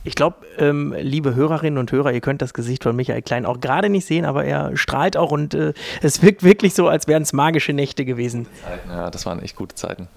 Ich 0.04 0.14
glaube, 0.14 0.38
ähm, 0.60 0.94
liebe 1.00 1.34
Hörerinnen 1.34 1.80
und 1.80 1.92
Hörer, 1.92 2.12
ihr 2.12 2.22
könnt 2.22 2.44
das 2.44 2.54
Gesicht 2.54 2.84
von 2.84 2.96
Michael 2.96 3.24
Klein 3.24 3.44
auch 3.44 3.60
gerade 3.60 3.90
nicht 3.90 4.06
sehen, 4.06 4.24
aber 4.24 4.46
er 4.46 4.78
strahlt 4.78 5.18
auch 5.18 5.32
und 5.32 5.56
äh, 5.56 5.74
es 6.04 6.22
wirkt 6.22 6.44
wirklich 6.44 6.76
so, 6.76 6.88
als 6.88 7.08
wären 7.08 7.24
es 7.24 7.34
magische 7.34 7.74
Nächte 7.74 8.06
gewesen. 8.06 8.46
Ja, 8.88 9.10
das 9.10 9.26
waren 9.26 9.42
echt 9.42 9.56
gute 9.56 9.74
Zeiten 9.74 10.08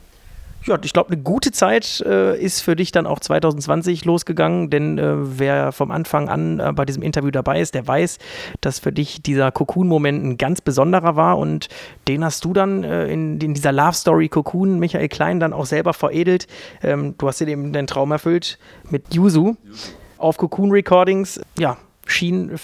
ja, 0.64 0.78
ich 0.82 0.92
glaube, 0.92 1.12
eine 1.12 1.22
gute 1.22 1.52
Zeit 1.52 2.02
äh, 2.06 2.38
ist 2.38 2.60
für 2.60 2.76
dich 2.76 2.92
dann 2.92 3.06
auch 3.06 3.20
2020 3.20 4.04
losgegangen, 4.04 4.70
denn 4.70 4.98
äh, 4.98 5.14
wer 5.38 5.72
vom 5.72 5.90
Anfang 5.90 6.28
an 6.28 6.60
äh, 6.60 6.72
bei 6.72 6.84
diesem 6.84 7.02
Interview 7.02 7.30
dabei 7.30 7.60
ist, 7.60 7.74
der 7.74 7.86
weiß, 7.86 8.18
dass 8.60 8.78
für 8.78 8.92
dich 8.92 9.22
dieser 9.22 9.50
Cocoon-Moment 9.52 10.24
ein 10.24 10.36
ganz 10.36 10.60
besonderer 10.60 11.16
war 11.16 11.38
und 11.38 11.68
den 12.06 12.24
hast 12.24 12.44
du 12.44 12.52
dann 12.52 12.84
äh, 12.84 13.06
in, 13.06 13.40
in, 13.40 13.54
dieser 13.54 13.72
Love 13.72 13.94
Story 13.94 14.28
Cocoon, 14.28 14.78
Michael 14.78 15.08
Klein, 15.08 15.40
dann 15.40 15.52
auch 15.52 15.66
selber 15.66 15.92
veredelt. 15.92 16.46
Ähm, 16.82 17.14
du 17.16 17.28
hast 17.28 17.40
dir 17.40 17.46
den, 17.46 17.72
den 17.72 17.86
Traum 17.86 18.10
erfüllt 18.10 18.58
mit 18.90 19.14
Yuzu 19.14 19.56
auf 20.18 20.36
Cocoon 20.36 20.70
Recordings. 20.70 21.40
Ja, 21.58 21.76
schien, 22.06 22.58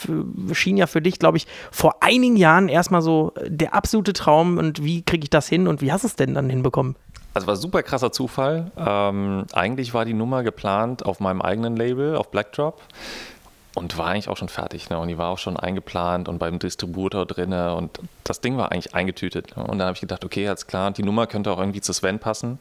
schien 0.53 0.77
ja 0.77 0.87
für 0.87 1.01
dich, 1.01 1.19
glaube 1.19 1.37
ich, 1.37 1.47
vor 1.71 2.03
einigen 2.03 2.37
Jahren 2.37 2.69
erstmal 2.69 3.03
so 3.03 3.33
der 3.47 3.75
absolute 3.75 4.13
Traum. 4.13 4.59
Und 4.59 4.85
wie 4.85 5.03
kriege 5.03 5.25
ich 5.25 5.31
das 5.31 5.49
hin 5.49 5.69
und 5.69 5.81
wie 5.81 5.93
hast 5.93 6.03
du 6.03 6.09
es 6.09 6.17
denn 6.17 6.35
dann 6.35 6.51
hinbekommen? 6.51 6.97
Also 7.35 7.49
war 7.49 7.57
super 7.57 7.83
krasser 7.83 8.13
Zufall. 8.13 8.71
Ähm, 8.77 9.45
eigentlich 9.53 9.93
war 9.93 10.05
die 10.05 10.15
Nummer 10.15 10.45
geplant 10.45 11.05
auf 11.05 11.19
meinem 11.19 11.43
eigenen 11.43 11.77
Label, 11.77 12.17
auf 12.17 12.31
Blackdrop. 12.31 12.81
Und 13.77 13.99
war 13.99 14.07
eigentlich 14.07 14.29
auch 14.29 14.37
schon 14.37 14.49
fertig. 14.49 14.89
Ne? 14.89 15.01
Und 15.01 15.09
die 15.09 15.19
war 15.19 15.31
auch 15.31 15.39
schon 15.39 15.57
eingeplant 15.57 16.29
und 16.29 16.39
beim 16.39 16.61
Distributor 16.61 17.27
drin. 17.27 17.53
Und 17.53 17.99
das 18.23 18.41
Ding 18.41 18.57
war 18.57 18.71
eigentlich 18.71 18.95
eingetütet. 18.95 19.57
Ne? 19.57 19.65
Und 19.65 19.79
dann 19.79 19.89
habe 19.89 19.97
ich 19.97 20.01
gedacht, 20.01 20.25
okay, 20.25 20.47
alles 20.47 20.69
klar, 20.69 20.93
die 20.93 21.03
Nummer 21.03 21.27
könnte 21.27 21.51
auch 21.51 21.59
irgendwie 21.59 21.81
zu 21.81 21.93
Sven 21.93 22.21
passen. 22.21 22.61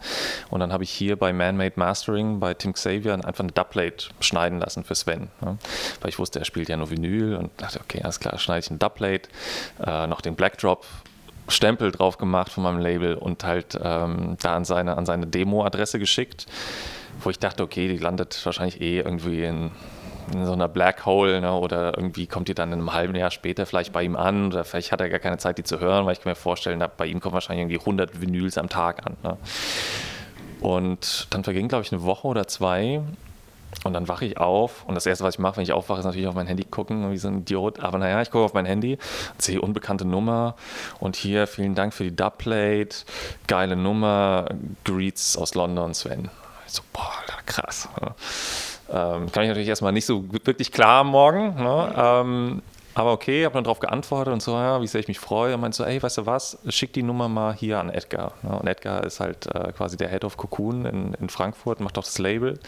Und 0.50 0.60
dann 0.60 0.74
habe 0.74 0.84
ich 0.84 0.90
hier 0.90 1.16
bei 1.16 1.32
Man-Made 1.32 1.74
Mastering 1.76 2.40
bei 2.40 2.56
Tim 2.56 2.74
Xavier 2.74 3.14
einfach 3.14 3.42
eine 3.42 3.52
Dubplate 3.52 4.08
schneiden 4.22 4.58
lassen 4.58 4.84
für 4.84 4.96
Sven. 4.96 5.30
Ne? 5.42 5.60
Weil 6.02 6.10
ich 6.10 6.18
wusste, 6.18 6.40
er 6.40 6.46
spielt 6.46 6.68
ja 6.68 6.78
nur 6.78 6.90
Vinyl 6.90 7.36
und 7.36 7.52
dachte, 7.62 7.80
okay, 7.80 8.02
alles 8.02 8.20
klar, 8.20 8.40
schneide 8.40 8.62
ich 8.62 8.72
eine 8.72 8.80
Dubplate, 8.80 9.30
äh, 9.86 10.08
noch 10.08 10.22
den 10.22 10.34
Blackdrop 10.34 10.84
Stempel 11.48 11.92
drauf 11.92 12.18
gemacht 12.18 12.52
von 12.52 12.64
meinem 12.64 12.80
Label 12.80 13.16
und 13.16 13.44
halt 13.44 13.78
ähm, 13.82 14.38
da 14.42 14.56
an 14.56 14.66
seine, 14.66 14.98
an 14.98 15.06
seine 15.06 15.28
Demo-Adresse 15.28 16.00
geschickt, 16.00 16.46
wo 17.22 17.30
ich 17.30 17.40
dachte, 17.40 17.64
okay, 17.64 17.88
die 17.88 17.98
landet 17.98 18.40
wahrscheinlich 18.46 18.82
eh 18.82 19.00
irgendwie 19.00 19.44
in, 19.44 19.72
in 20.32 20.46
so 20.46 20.54
einer 20.54 20.68
Black 20.68 21.06
Hole 21.06 21.42
ne, 21.42 21.54
oder 21.54 21.98
irgendwie 21.98 22.28
kommt 22.28 22.48
die 22.48 22.54
dann 22.54 22.72
in 22.72 22.80
einem 22.80 22.94
halben 22.94 23.16
Jahr 23.16 23.32
später 23.32 23.66
vielleicht 23.66 23.92
bei 23.94 24.04
ihm 24.04 24.16
an 24.16 24.48
oder 24.48 24.64
vielleicht 24.64 24.92
hat 24.92 25.02
er 25.02 25.10
gar 25.10 25.20
keine 25.20 25.38
Zeit, 25.38 25.58
die 25.58 25.64
zu 25.64 25.80
hören, 25.80 26.06
weil 26.06 26.14
ich 26.14 26.22
kann 26.22 26.32
mir 26.32 26.36
vorstellen, 26.36 26.84
bei 26.98 27.06
ihm 27.06 27.20
kommen 27.20 27.34
wahrscheinlich 27.34 27.64
irgendwie 27.64 27.80
100 27.80 28.22
Vinyls 28.22 28.58
am 28.58 28.70
Tag 28.70 29.06
an. 29.06 29.18
Ne. 29.24 29.38
Und 30.62 31.28
dann 31.32 31.44
verging, 31.44 31.68
glaube 31.68 31.84
ich, 31.84 31.92
eine 31.92 32.04
Woche 32.04 32.28
oder 32.28 32.48
zwei 32.48 33.02
und 33.84 33.94
dann 33.94 34.08
wache 34.08 34.26
ich 34.26 34.38
auf 34.38 34.86
und 34.86 34.96
das 34.96 35.06
Erste, 35.06 35.24
was 35.24 35.36
ich 35.36 35.40
mache, 35.40 35.58
wenn 35.58 35.64
ich 35.64 35.74
aufwache, 35.74 36.00
ist 36.00 36.06
natürlich 36.06 36.28
auf 36.28 36.36
mein 36.36 36.48
Handy 36.48 36.66
gucken, 36.66 37.12
wie 37.12 37.18
so 37.18 37.28
ein 37.28 37.40
Idiot. 37.40 37.80
Aber 37.80 37.98
naja, 37.98 38.22
ich 38.22 38.32
gucke 38.32 38.46
auf 38.46 38.54
mein 38.54 38.66
Handy, 38.66 38.98
sehe 39.38 39.60
unbekannte 39.62 40.06
Nummer 40.06 40.56
und 41.00 41.16
hier 41.16 41.48
vielen 41.48 41.76
Dank 41.76 41.94
für 41.94 42.04
die 42.04 42.16
Dubplate, 42.16 42.96
geile 43.48 43.76
Nummer, 43.76 44.50
Greets 44.84 45.38
aus 45.38 45.56
London, 45.56 45.94
Sven. 45.94 46.30
So, 46.68 46.82
boah, 46.92 47.12
krass. 47.46 47.88
Ähm, 48.90 49.32
kann 49.32 49.44
ich 49.44 49.50
natürlich 49.50 49.68
erstmal 49.68 49.92
nicht 49.92 50.06
so 50.06 50.26
wirklich 50.44 50.72
klar 50.72 51.02
am 51.02 51.08
Morgen. 51.08 51.56
Ne? 51.56 51.94
Ähm, 51.96 52.62
aber 52.96 53.12
okay, 53.12 53.44
habe 53.46 53.56
dann 53.56 53.64
darauf 53.64 53.80
geantwortet 53.80 54.34
und 54.34 54.44
so, 54.44 54.52
ja, 54.52 54.82
wie 54.82 54.88
sehr 54.88 55.00
ich 55.00 55.08
mich 55.08 55.20
freue. 55.20 55.56
Und 55.56 55.62
meinte 55.62 55.78
so, 55.78 55.84
ey, 55.84 56.02
weißt 56.02 56.20
du 56.20 56.26
was, 56.26 56.60
schick 56.70 56.94
die 56.94 57.02
Nummer 57.02 57.28
mal 57.28 57.54
hier 57.54 57.80
an 57.80 57.90
Edgar. 57.90 58.34
Ne? 58.44 58.58
Und 58.58 58.68
Edgar 58.68 59.04
ist 59.04 59.20
halt 59.20 59.48
äh, 59.48 59.72
quasi 59.72 59.98
der 59.98 60.10
Head 60.10 60.26
of 60.26 60.38
Cocoon 60.38 60.86
in, 60.86 61.14
in 61.16 61.30
Frankfurt, 61.30 61.80
macht 61.80 61.98
auch 61.98 62.04
das 62.04 62.20
Label. 62.20 62.60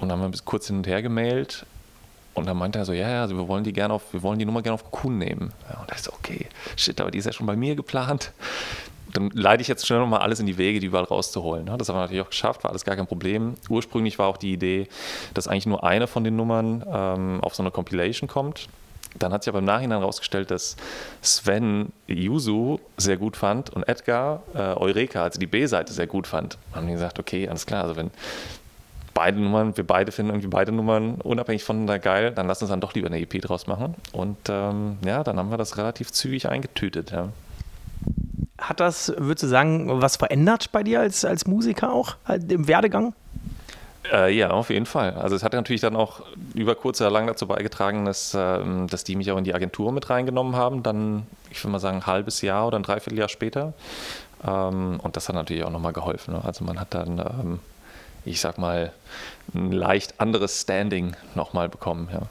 Und 0.00 0.08
dann 0.08 0.20
haben 0.20 0.32
wir 0.32 0.40
kurz 0.44 0.66
hin 0.66 0.78
und 0.78 0.86
her 0.86 1.02
gemailt. 1.02 1.66
Und 2.34 2.46
dann 2.46 2.56
meinte 2.56 2.80
er 2.80 2.84
so, 2.84 2.92
ja, 2.92 3.08
ja, 3.08 3.22
also 3.22 3.36
wir 3.36 3.46
wollen 3.46 3.62
die 3.62 3.72
gerne 3.72 3.94
auf, 3.94 4.12
wir 4.12 4.22
wollen 4.22 4.38
die 4.38 4.44
Nummer 4.44 4.60
gerne 4.60 4.74
auf 4.74 4.90
Kuhn 4.90 5.16
nehmen. 5.16 5.52
Ja, 5.70 5.80
und 5.80 5.90
da 5.90 5.94
ist 5.94 6.04
so, 6.04 6.12
okay, 6.12 6.46
shit, 6.76 7.00
aber 7.00 7.10
die 7.10 7.18
ist 7.18 7.26
ja 7.26 7.32
schon 7.32 7.46
bei 7.46 7.54
mir 7.56 7.76
geplant. 7.76 8.32
Dann 9.12 9.30
leite 9.30 9.62
ich 9.62 9.68
jetzt 9.68 9.86
schnell 9.86 10.00
nochmal 10.00 10.20
alles 10.20 10.40
in 10.40 10.46
die 10.46 10.58
Wege, 10.58 10.80
die 10.80 10.86
überall 10.86 11.04
rauszuholen. 11.04 11.66
Das 11.78 11.88
haben 11.88 11.96
wir 11.96 12.00
natürlich 12.00 12.22
auch 12.22 12.30
geschafft, 12.30 12.64
war 12.64 12.72
alles 12.72 12.84
gar 12.84 12.96
kein 12.96 13.06
Problem. 13.06 13.54
Ursprünglich 13.68 14.18
war 14.18 14.26
auch 14.26 14.36
die 14.36 14.52
Idee, 14.52 14.88
dass 15.32 15.46
eigentlich 15.46 15.66
nur 15.66 15.84
eine 15.84 16.08
von 16.08 16.24
den 16.24 16.34
Nummern 16.34 16.84
ähm, 16.92 17.38
auf 17.40 17.54
so 17.54 17.62
eine 17.62 17.70
Compilation 17.70 18.28
kommt. 18.28 18.68
Dann 19.16 19.32
hat 19.32 19.44
sich 19.44 19.48
aber 19.48 19.60
im 19.60 19.64
Nachhinein 19.64 20.00
herausgestellt, 20.00 20.50
dass 20.50 20.76
Sven 21.22 21.92
Yuzu 22.08 22.80
sehr 22.96 23.16
gut 23.16 23.36
fand 23.36 23.70
und 23.70 23.86
Edgar 23.86 24.42
äh, 24.54 24.58
Eureka, 24.58 25.22
also 25.22 25.38
die 25.38 25.46
B-Seite, 25.46 25.92
sehr 25.92 26.08
gut 26.08 26.26
fand. 26.26 26.58
Dann 26.72 26.80
haben 26.80 26.86
die 26.88 26.94
gesagt, 26.94 27.20
okay, 27.20 27.48
alles 27.48 27.64
klar, 27.64 27.84
also 27.84 27.94
wenn 27.94 28.10
beide 29.14 29.40
Nummern, 29.40 29.76
wir 29.76 29.86
beide 29.86 30.12
finden 30.12 30.32
irgendwie 30.32 30.48
beide 30.48 30.72
Nummern 30.72 31.20
unabhängig 31.22 31.64
voneinander 31.64 31.98
geil, 31.98 32.32
dann 32.32 32.46
lass 32.46 32.60
uns 32.60 32.70
dann 32.70 32.80
doch 32.80 32.94
lieber 32.94 33.06
eine 33.06 33.20
EP 33.20 33.40
draus 33.40 33.66
machen. 33.66 33.94
Und 34.12 34.36
ähm, 34.48 34.98
ja, 35.04 35.22
dann 35.22 35.38
haben 35.38 35.50
wir 35.50 35.56
das 35.56 35.78
relativ 35.78 36.12
zügig 36.12 36.48
eingetütet. 36.48 37.12
Ja. 37.12 37.28
Hat 38.58 38.80
das, 38.80 39.12
würdest 39.16 39.44
du 39.44 39.46
sagen, 39.46 40.02
was 40.02 40.16
verändert 40.16 40.72
bei 40.72 40.82
dir 40.82 41.00
als, 41.00 41.24
als 41.24 41.46
Musiker 41.46 41.92
auch 41.92 42.16
halt 42.24 42.50
im 42.52 42.68
Werdegang? 42.68 43.14
Äh, 44.12 44.36
ja, 44.36 44.50
auf 44.50 44.70
jeden 44.70 44.86
Fall. 44.86 45.14
Also 45.14 45.34
es 45.34 45.42
hat 45.42 45.54
natürlich 45.54 45.80
dann 45.80 45.96
auch 45.96 46.22
über 46.54 46.74
kurz 46.74 47.00
oder 47.00 47.10
lang 47.10 47.26
dazu 47.26 47.46
beigetragen, 47.46 48.04
dass, 48.04 48.36
ähm, 48.38 48.86
dass 48.88 49.04
die 49.04 49.16
mich 49.16 49.30
auch 49.32 49.38
in 49.38 49.44
die 49.44 49.54
Agentur 49.54 49.92
mit 49.92 50.10
reingenommen 50.10 50.56
haben. 50.56 50.82
Dann, 50.82 51.26
ich 51.50 51.62
würde 51.62 51.72
mal 51.72 51.78
sagen, 51.78 51.98
ein 51.98 52.06
halbes 52.06 52.42
Jahr 52.42 52.66
oder 52.66 52.78
ein 52.78 52.82
Dreivierteljahr 52.82 53.28
später. 53.28 53.72
Ähm, 54.46 55.00
und 55.02 55.16
das 55.16 55.28
hat 55.28 55.34
natürlich 55.34 55.64
auch 55.64 55.70
nochmal 55.70 55.94
geholfen. 55.94 56.34
Ne? 56.34 56.42
Also 56.44 56.64
man 56.64 56.78
hat 56.78 56.92
dann 56.92 57.18
ähm, 57.18 57.60
ich 58.24 58.40
sag 58.40 58.58
mal, 58.58 58.92
ein 59.54 59.72
leicht 59.72 60.20
anderes 60.20 60.60
Standing 60.60 61.14
nochmal 61.34 61.68
bekommen. 61.68 62.08
Ja. 62.12 62.22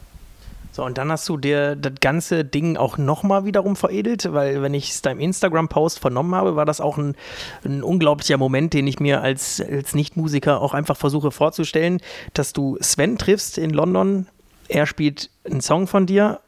So, 0.73 0.83
und 0.83 0.97
dann 0.97 1.11
hast 1.11 1.29
du 1.29 1.37
dir 1.37 1.75
das 1.75 1.93
ganze 2.01 2.43
Ding 2.43 2.77
auch 2.77 2.97
nochmal 2.97 3.45
wiederum 3.45 3.75
veredelt, 3.75 4.33
weil 4.33 4.63
wenn 4.63 4.73
ich 4.73 4.89
es 4.89 5.03
deinem 5.03 5.19
Instagram-Post 5.19 5.99
vernommen 5.99 6.33
habe, 6.33 6.55
war 6.55 6.65
das 6.65 6.81
auch 6.81 6.97
ein, 6.97 7.15
ein, 7.63 7.83
unglaublicher 7.83 8.37
Moment, 8.37 8.73
den 8.73 8.87
ich 8.87 8.99
mir 8.99 9.21
als, 9.21 9.61
als 9.61 9.93
Nicht-Musiker 9.93 10.59
auch 10.61 10.73
einfach 10.73 10.97
versuche 10.97 11.29
vorzustellen, 11.29 12.01
dass 12.33 12.53
du 12.53 12.77
Sven 12.81 13.19
triffst 13.19 13.59
in 13.59 13.69
London, 13.69 14.25
er 14.67 14.87
spielt 14.87 15.29
einen 15.45 15.61
Song 15.61 15.85
von 15.85 16.07
dir, 16.07 16.39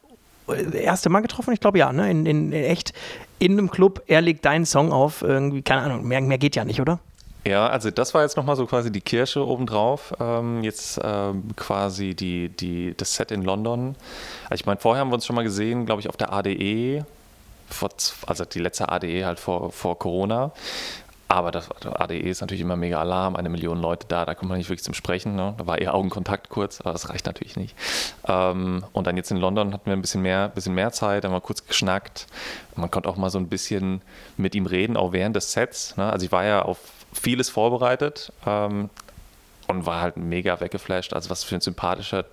erste 0.72 1.08
Mal 1.08 1.20
getroffen, 1.20 1.52
ich 1.52 1.60
glaube 1.60 1.78
ja, 1.78 1.92
ne? 1.92 2.10
in, 2.10 2.26
in, 2.26 2.52
in 2.52 2.64
echt 2.64 2.94
in 3.38 3.52
einem 3.52 3.70
Club, 3.70 4.02
er 4.08 4.22
legt 4.22 4.44
deinen 4.44 4.66
Song 4.66 4.90
auf, 4.90 5.22
irgendwie, 5.22 5.62
keine 5.62 5.82
Ahnung, 5.82 6.04
mehr, 6.04 6.20
mehr 6.20 6.38
geht 6.38 6.56
ja 6.56 6.64
nicht, 6.64 6.80
oder? 6.80 6.98
Ja, 7.46 7.68
also 7.68 7.92
das 7.92 8.12
war 8.12 8.22
jetzt 8.22 8.36
nochmal 8.36 8.56
so 8.56 8.66
quasi 8.66 8.90
die 8.90 9.00
Kirsche 9.00 9.46
obendrauf. 9.46 10.12
Ähm, 10.18 10.64
jetzt 10.64 10.98
ähm, 11.02 11.44
quasi 11.54 12.16
die, 12.16 12.48
die, 12.48 12.94
das 12.96 13.14
Set 13.14 13.30
in 13.30 13.42
London. 13.42 13.94
Also 14.50 14.62
ich 14.62 14.66
meine, 14.66 14.80
vorher 14.80 15.00
haben 15.00 15.10
wir 15.10 15.14
uns 15.14 15.26
schon 15.26 15.36
mal 15.36 15.44
gesehen, 15.44 15.86
glaube 15.86 16.00
ich, 16.00 16.08
auf 16.08 16.16
der 16.16 16.32
ADE. 16.32 17.06
Vor, 17.68 17.90
also 18.26 18.44
die 18.44 18.58
letzte 18.58 18.88
ADE 18.88 19.24
halt 19.24 19.38
vor, 19.38 19.70
vor 19.70 19.96
Corona. 19.96 20.50
Aber 21.28 21.52
das 21.52 21.70
ADE 21.70 22.18
ist 22.18 22.40
natürlich 22.40 22.60
immer 22.60 22.76
mega 22.76 23.00
Alarm, 23.00 23.36
eine 23.36 23.48
Million 23.48 23.80
Leute 23.80 24.06
da, 24.08 24.24
da 24.24 24.34
kommt 24.34 24.48
man 24.48 24.58
nicht 24.58 24.68
wirklich 24.68 24.84
zum 24.84 24.94
Sprechen. 24.94 25.36
Ne? 25.36 25.54
Da 25.56 25.66
war 25.68 25.78
eher 25.78 25.94
Augenkontakt 25.94 26.48
kurz, 26.50 26.80
aber 26.80 26.92
das 26.92 27.10
reicht 27.10 27.26
natürlich 27.26 27.56
nicht. 27.56 27.76
Ähm, 28.26 28.84
und 28.92 29.06
dann 29.06 29.16
jetzt 29.16 29.30
in 29.30 29.36
London 29.36 29.72
hatten 29.72 29.86
wir 29.86 29.92
ein 29.92 30.02
bisschen 30.02 30.22
mehr, 30.22 30.48
bisschen 30.48 30.74
mehr 30.74 30.90
Zeit, 30.90 31.24
haben 31.24 31.32
wir 31.32 31.40
kurz 31.40 31.64
geschnackt. 31.66 32.26
Man 32.74 32.90
konnte 32.90 33.08
auch 33.08 33.16
mal 33.16 33.30
so 33.30 33.38
ein 33.38 33.48
bisschen 33.48 34.02
mit 34.36 34.54
ihm 34.56 34.66
reden, 34.66 34.96
auch 34.96 35.12
während 35.12 35.34
des 35.36 35.52
Sets. 35.52 35.96
Ne? 35.96 36.10
Also 36.10 36.26
ich 36.26 36.32
war 36.32 36.44
ja 36.44 36.62
auf 36.62 36.78
vieles 37.12 37.48
vorbereitet 37.48 38.32
ähm, 38.46 38.90
und 39.68 39.86
war 39.86 40.00
halt 40.00 40.16
mega 40.16 40.60
weggeflasht, 40.60 41.12
also 41.12 41.30
was 41.30 41.44
für 41.44 41.56
ein 41.56 41.60
sympathischer 41.60 42.24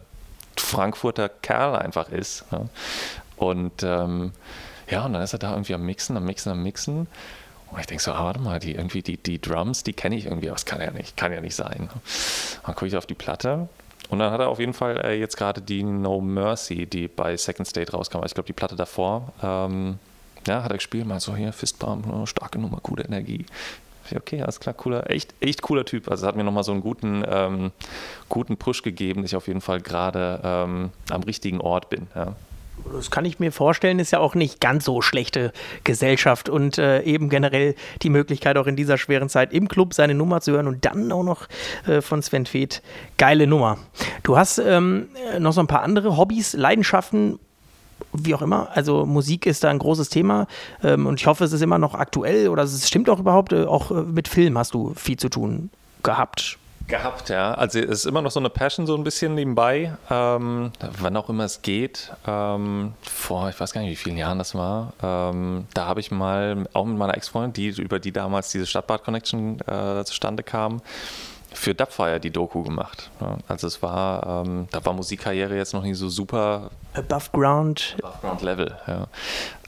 Frankfurter 0.58 1.30
Kerl 1.30 1.76
einfach 1.76 2.10
ist. 2.10 2.52
Ne? 2.52 2.70
Und 3.38 3.84
ähm, 3.84 4.32
ja, 4.90 5.06
und 5.06 5.14
dann 5.14 5.22
ist 5.22 5.34
er 5.34 5.40
da 5.40 5.52
irgendwie 5.52 5.74
am 5.74 5.86
Mixen, 5.86 6.18
am 6.18 6.26
Mixen, 6.26 6.52
am 6.52 6.62
Mixen. 6.62 7.08
Und 7.72 7.80
ich 7.80 7.88
denke 7.88 8.04
so, 8.04 8.12
ah, 8.12 8.26
warte 8.26 8.40
mal, 8.40 8.60
die, 8.60 8.76
irgendwie 8.76 9.02
die, 9.02 9.18
die 9.18 9.42
Drums, 9.42 9.84
die 9.84 9.94
kenne 9.94 10.16
ich 10.16 10.26
irgendwie, 10.26 10.50
aber 10.50 10.56
das 10.56 10.66
kann 10.66 10.80
ja 10.80 10.92
nicht, 10.92 11.18
kann 11.18 11.34
ja 11.34 11.42
nicht 11.42 11.56
sein. 11.56 11.90
Dann 12.66 12.76
gucke 12.76 12.86
ich 12.86 12.96
auf 12.96 13.08
die 13.08 13.16
Platte 13.16 13.68
und 14.10 14.20
dann 14.20 14.32
hat 14.32 14.40
er 14.40 14.50
auf 14.50 14.60
jeden 14.60 14.74
Fall 14.74 15.04
äh, 15.04 15.20
jetzt 15.20 15.38
gerade 15.38 15.62
die 15.62 15.82
No 15.82 16.22
Mercy, 16.22 16.86
die 16.86 17.08
bei 17.08 17.36
Second 17.36 17.68
State 17.68 17.92
rauskam. 17.92 18.18
Also 18.18 18.28
ich 18.28 18.34
glaube, 18.36 18.48
die 18.48 18.54
Platte 18.54 18.76
davor, 18.76 19.34
ähm, 19.42 19.98
ja, 20.46 20.62
hat 20.62 20.72
er 20.72 20.78
gespielt, 20.78 21.08
mal 21.08 21.20
so 21.20 21.36
hier, 21.36 21.52
Fistbump, 21.52 22.06
oh, 22.08 22.26
starke 22.28 22.60
Nummer, 22.60 22.80
gute 22.84 23.04
Energie. 23.04 23.46
Okay, 24.16 24.42
alles 24.42 24.60
klar, 24.60 24.74
cooler, 24.74 25.10
echt, 25.10 25.34
echt 25.40 25.62
cooler 25.62 25.86
Typ. 25.86 26.10
Also 26.10 26.28
hat 26.28 26.36
mir 26.36 26.44
nochmal 26.44 26.64
so 26.64 26.72
einen 26.72 26.82
guten, 26.82 27.24
ähm, 27.28 27.72
guten 28.30 28.58
Push 28.58 28.84
gegeben, 28.84 29.22
dass 29.22 29.32
ich 29.32 29.36
auf 29.36 29.48
jeden 29.48 29.62
Fall 29.62 29.82
gerade 29.82 30.40
ähm, 30.44 30.90
am 31.10 31.24
richtigen 31.24 31.62
Ort 31.62 31.90
bin. 31.90 32.08
Ja. 32.16 32.36
Das 32.92 33.12
kann 33.12 33.24
ich 33.24 33.40
mir 33.40 33.52
vorstellen, 33.52 34.00
ist 34.00 34.12
ja 34.12 34.20
auch 34.20 34.36
nicht 34.36 34.60
ganz 34.60 34.86
so 34.86 35.02
schlechte 35.02 35.54
Gesellschaft 35.84 36.50
und 36.50 36.78
äh, 36.78 37.02
eben 37.04 37.30
generell 37.30 37.76
die 38.02 38.10
Möglichkeit, 38.10 38.58
auch 38.58 38.68
in 38.68 38.76
dieser 38.76 38.98
schweren 38.98 39.30
Zeit 39.30 39.54
im 39.54 39.68
Club 39.68 39.94
seine 39.94 40.16
Nummer 40.16 40.42
zu 40.42 40.52
hören 40.54 40.68
und 40.68 40.84
dann 40.84 41.12
auch 41.12 41.24
noch 41.24 41.48
äh, 41.88 42.02
von 42.02 42.22
Sven 42.22 42.46
Feth. 42.46 42.82
Geile 43.18 43.48
Nummer. 43.48 43.78
Du 44.24 44.38
hast 44.38 44.58
ähm, 44.58 45.10
noch 45.40 45.54
so 45.54 45.62
ein 45.62 45.68
paar 45.68 45.84
andere 45.84 46.18
Hobbys, 46.18 46.54
Leidenschaften, 46.54 47.40
wie 48.12 48.36
auch 48.36 48.42
immer. 48.42 48.70
Also 48.74 49.06
Musik 49.06 49.46
ist 49.46 49.64
da 49.64 49.70
ein 49.70 49.80
großes 49.80 50.10
Thema 50.10 50.48
ähm, 50.84 51.06
und 51.06 51.20
ich 51.20 51.28
hoffe, 51.28 51.44
es 51.44 51.54
ist 51.54 51.62
immer 51.62 51.78
noch 51.78 51.94
aktuell 51.94 52.50
oder 52.50 52.64
es 52.64 52.88
stimmt 52.88 53.10
auch 53.10 53.20
überhaupt. 53.20 53.54
Äh, 53.54 53.66
auch 53.66 53.92
äh, 53.92 54.04
mit 54.04 54.28
Film 54.28 54.58
hast 54.58 54.74
du 54.74 54.94
viel 54.96 55.18
zu 55.18 55.30
tun 55.30 55.70
gehabt. 56.04 56.58
Gehabt, 56.88 57.30
ja. 57.30 57.54
Also 57.54 57.80
es 57.80 58.00
ist 58.00 58.06
immer 58.06 58.22
noch 58.22 58.32
so 58.32 58.42
eine 58.42 58.50
Passion 58.50 58.86
so 58.86 58.96
ein 58.96 59.06
bisschen 59.06 59.36
nebenbei, 59.36 59.96
ähm, 60.10 60.72
wann 61.00 61.16
auch 61.16 61.30
immer 61.30 61.46
es 61.46 61.62
geht. 61.62 62.12
Ähm, 62.28 62.94
vor, 63.02 63.50
ich 63.50 63.58
weiß 63.58 63.72
gar 63.72 63.82
nicht, 63.82 63.92
wie 63.92 63.96
vielen 63.96 64.18
Jahren 64.18 64.38
das 64.38 64.54
war. 64.54 64.92
Ähm, 65.02 65.66
da 65.74 65.86
habe 65.86 66.02
ich 66.02 66.12
mal, 66.12 66.68
auch 66.74 66.86
mit 66.86 66.98
meiner 66.98 67.16
Ex-Freundin, 67.16 67.54
die, 67.54 67.82
über 67.82 68.00
die 68.00 68.12
damals 68.12 68.52
diese 68.52 68.66
Stadtbad-Connection 68.66 69.62
äh, 69.62 70.04
zustande 70.04 70.44
kam, 70.44 70.82
für 71.54 71.74
Dubfire 71.74 72.20
die 72.20 72.32
Doku 72.32 72.64
gemacht. 72.64 73.10
Also 73.48 73.68
es 73.68 73.82
war, 73.82 74.46
ähm, 74.46 74.68
da 74.72 74.84
war 74.86 74.94
Musikkarriere 74.94 75.56
jetzt 75.56 75.74
noch 75.74 75.84
nicht 75.84 75.98
so 75.98 76.10
super. 76.10 76.72
Above 76.94 77.30
Ground. 77.32 77.96
Above 78.02 78.18
Ground 78.22 78.42
Level, 78.42 78.78
ja. 78.88 79.08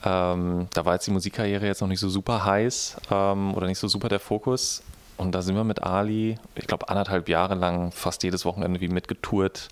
Ähm, 0.04 0.68
da 0.72 0.84
war 0.84 0.94
jetzt 0.94 1.06
die 1.06 1.10
Musikkarriere 1.10 1.66
jetzt 1.66 1.80
noch 1.80 1.88
nicht 1.88 2.00
so 2.00 2.08
super 2.08 2.44
heiß 2.44 2.96
ähm, 3.10 3.54
oder 3.54 3.66
nicht 3.66 3.78
so 3.78 3.88
super 3.88 4.08
der 4.08 4.20
Fokus. 4.20 4.82
Und 5.16 5.34
da 5.34 5.40
sind 5.40 5.54
wir 5.56 5.64
mit 5.64 5.82
Ali, 5.82 6.38
ich 6.54 6.66
glaube, 6.66 6.88
anderthalb 6.88 7.28
Jahre 7.28 7.54
lang 7.54 7.90
fast 7.90 8.22
jedes 8.22 8.44
Wochenende 8.44 8.80
wie 8.80 8.88
mitgetourt, 8.88 9.68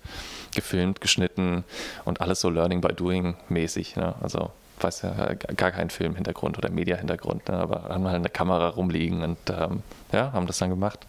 gefilmt, 0.55 1.01
geschnitten 1.01 1.63
und 2.03 2.21
alles 2.21 2.41
so 2.41 2.49
Learning 2.49 2.81
by 2.81 2.93
Doing 2.93 3.35
mäßig. 3.49 3.95
Ne? 3.95 4.15
Also, 4.21 4.49
weiß 4.79 5.03
ja, 5.03 5.33
gar 5.55 5.71
kein 5.71 5.89
Film-Hintergrund 5.91 6.57
oder 6.57 6.69
Media-Hintergrund, 6.69 7.47
ne? 7.47 7.57
aber 7.57 7.83
haben 7.89 8.05
halt 8.05 8.15
eine 8.15 8.29
Kamera 8.29 8.69
rumliegen 8.69 9.21
und 9.21 9.37
ähm, 9.49 9.83
ja, 10.11 10.33
haben 10.33 10.47
das 10.47 10.57
dann 10.57 10.71
gemacht. 10.71 11.05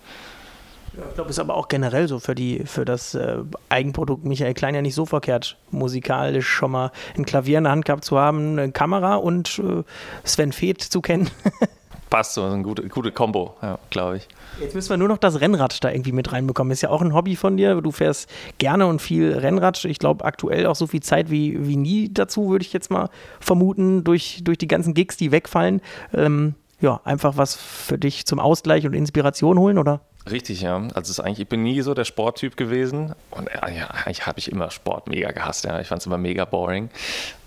Ich 0.97 1.15
glaube, 1.15 1.31
es 1.31 1.37
ist 1.37 1.41
aber 1.41 1.57
auch 1.57 1.69
generell 1.69 2.09
so 2.09 2.19
für, 2.19 2.35
die, 2.35 2.65
für 2.65 2.85
das 2.85 3.15
äh, 3.15 3.39
Eigenprodukt 3.69 4.25
Michael 4.25 4.55
Klein 4.55 4.75
ja 4.75 4.83
nicht 4.83 4.95
so 4.95 5.05
verkehrt, 5.07 5.57
musikalisch 5.71 6.49
schon 6.49 6.71
mal 6.71 6.91
ein 7.17 7.27
Klavier 7.27 7.59
in 7.59 7.65
der 7.65 7.73
Hand 7.73 7.85
gehabt 7.85 8.05
zu 8.05 8.19
haben, 8.19 8.59
eine 8.59 8.73
Kamera 8.73 9.17
und 9.17 9.59
äh, 9.59 9.83
Sven 10.25 10.53
Feth 10.53 10.83
zu 10.83 11.01
kennen. 11.01 11.31
passt 12.11 12.35
so, 12.35 12.45
eine 12.45 12.63
gute, 12.63 12.89
gute 12.89 13.13
Kombo, 13.13 13.57
ja, 13.63 13.79
glaube 13.91 14.19
ich. 14.19 14.29
Jetzt 14.61 14.75
müssen 14.75 14.91
wir 14.91 14.97
nur 14.97 15.09
noch 15.09 15.19
das 15.19 15.41
Rennrad 15.41 15.83
da 15.85 15.91
irgendwie 15.91 16.13
mit 16.13 16.33
reinbekommen. 16.33 16.71
Ist 16.71 16.83
ja 16.83 16.91
auch 16.91 17.03
ein 17.03 17.13
Hobby 17.13 17.37
von 17.37 17.57
dir. 17.57 17.81
Du 17.81 17.91
fährst 17.91 18.31
gerne 18.59 18.87
und 18.87 19.03
viel 19.03 19.33
Rennrad. 19.33 19.85
Ich 19.85 19.99
glaube, 19.99 20.25
aktuell 20.25 20.67
auch 20.67 20.77
so 20.77 20.87
viel 20.87 21.03
Zeit 21.03 21.31
wie, 21.31 21.67
wie 21.67 21.77
nie 21.77 22.13
dazu, 22.13 22.51
würde 22.51 22.65
ich 22.65 22.73
jetzt 22.73 22.91
mal 22.91 23.11
vermuten, 23.41 24.05
durch, 24.05 24.41
durch 24.45 24.59
die 24.59 24.69
ganzen 24.69 24.95
Gigs, 24.95 25.17
die 25.17 25.33
wegfallen. 25.33 25.83
Ähm, 26.15 26.55
ja, 26.81 27.01
einfach 27.05 27.37
was 27.37 27.55
für 27.55 27.99
dich 27.99 28.27
zum 28.27 28.39
Ausgleich 28.39 28.87
und 28.87 28.95
Inspiration 28.95 29.59
holen, 29.59 29.79
oder? 29.79 30.01
Richtig, 30.31 30.61
ja. 30.63 30.77
Also 30.95 31.11
ist 31.11 31.21
eigentlich, 31.21 31.41
ich 31.41 31.49
bin 31.49 31.63
nie 31.63 31.81
so 31.83 31.95
der 31.95 32.05
Sporttyp 32.05 32.57
gewesen. 32.57 33.15
Und 33.31 33.49
ja, 33.49 33.63
eigentlich 33.63 34.27
habe 34.27 34.39
ich 34.39 34.51
immer 34.51 34.71
Sport 34.71 35.09
mega 35.09 35.31
gehasst. 35.31 35.65
Ja. 35.65 35.81
Ich 35.81 35.89
fand 35.89 36.01
es 36.01 36.07
immer 36.07 36.19
mega 36.19 36.45
boring. 36.45 36.91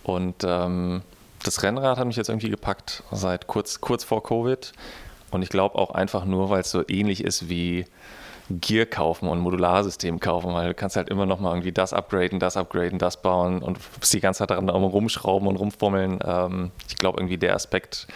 Und 0.04 0.44
ähm, 0.44 1.02
das 1.44 1.62
Rennrad 1.62 1.98
hat 1.98 2.08
mich 2.08 2.16
jetzt 2.16 2.30
irgendwie 2.30 2.50
gepackt 2.50 3.04
seit 3.12 3.48
kurz, 3.48 3.82
kurz 3.82 4.04
vor 4.04 4.24
Covid. 4.24 4.72
Und 5.32 5.42
ich 5.42 5.50
glaube 5.50 5.76
auch 5.78 5.92
einfach 5.92 6.26
nur, 6.26 6.50
weil 6.50 6.62
es 6.62 6.72
so 6.72 6.84
ähnlich 6.88 7.24
ist 7.24 7.50
wie 7.50 7.86
Gear 8.50 8.86
kaufen 8.86 9.28
und 9.28 9.40
Modularsystem 9.40 10.20
kaufen, 10.20 10.54
weil 10.54 10.70
du 10.70 10.74
kannst 10.74 10.96
halt 10.96 11.10
immer 11.10 11.26
noch 11.26 11.40
mal 11.40 11.52
irgendwie 11.52 11.72
das 11.72 11.94
upgraden, 11.94 12.40
das 12.40 12.58
upgraden, 12.58 13.00
das 13.00 13.22
bauen 13.22 13.62
und 13.62 13.80
die 14.12 14.20
ganze 14.20 14.40
Zeit 14.40 14.50
daran 14.50 14.70
rumschrauben 14.70 15.48
und 15.48 15.56
rumfummeln. 15.56 16.20
Ähm, 16.24 16.72
ich 16.88 16.96
glaube 16.96 17.20
irgendwie 17.20 17.38
der 17.38 17.56
Aspekt 17.56 18.08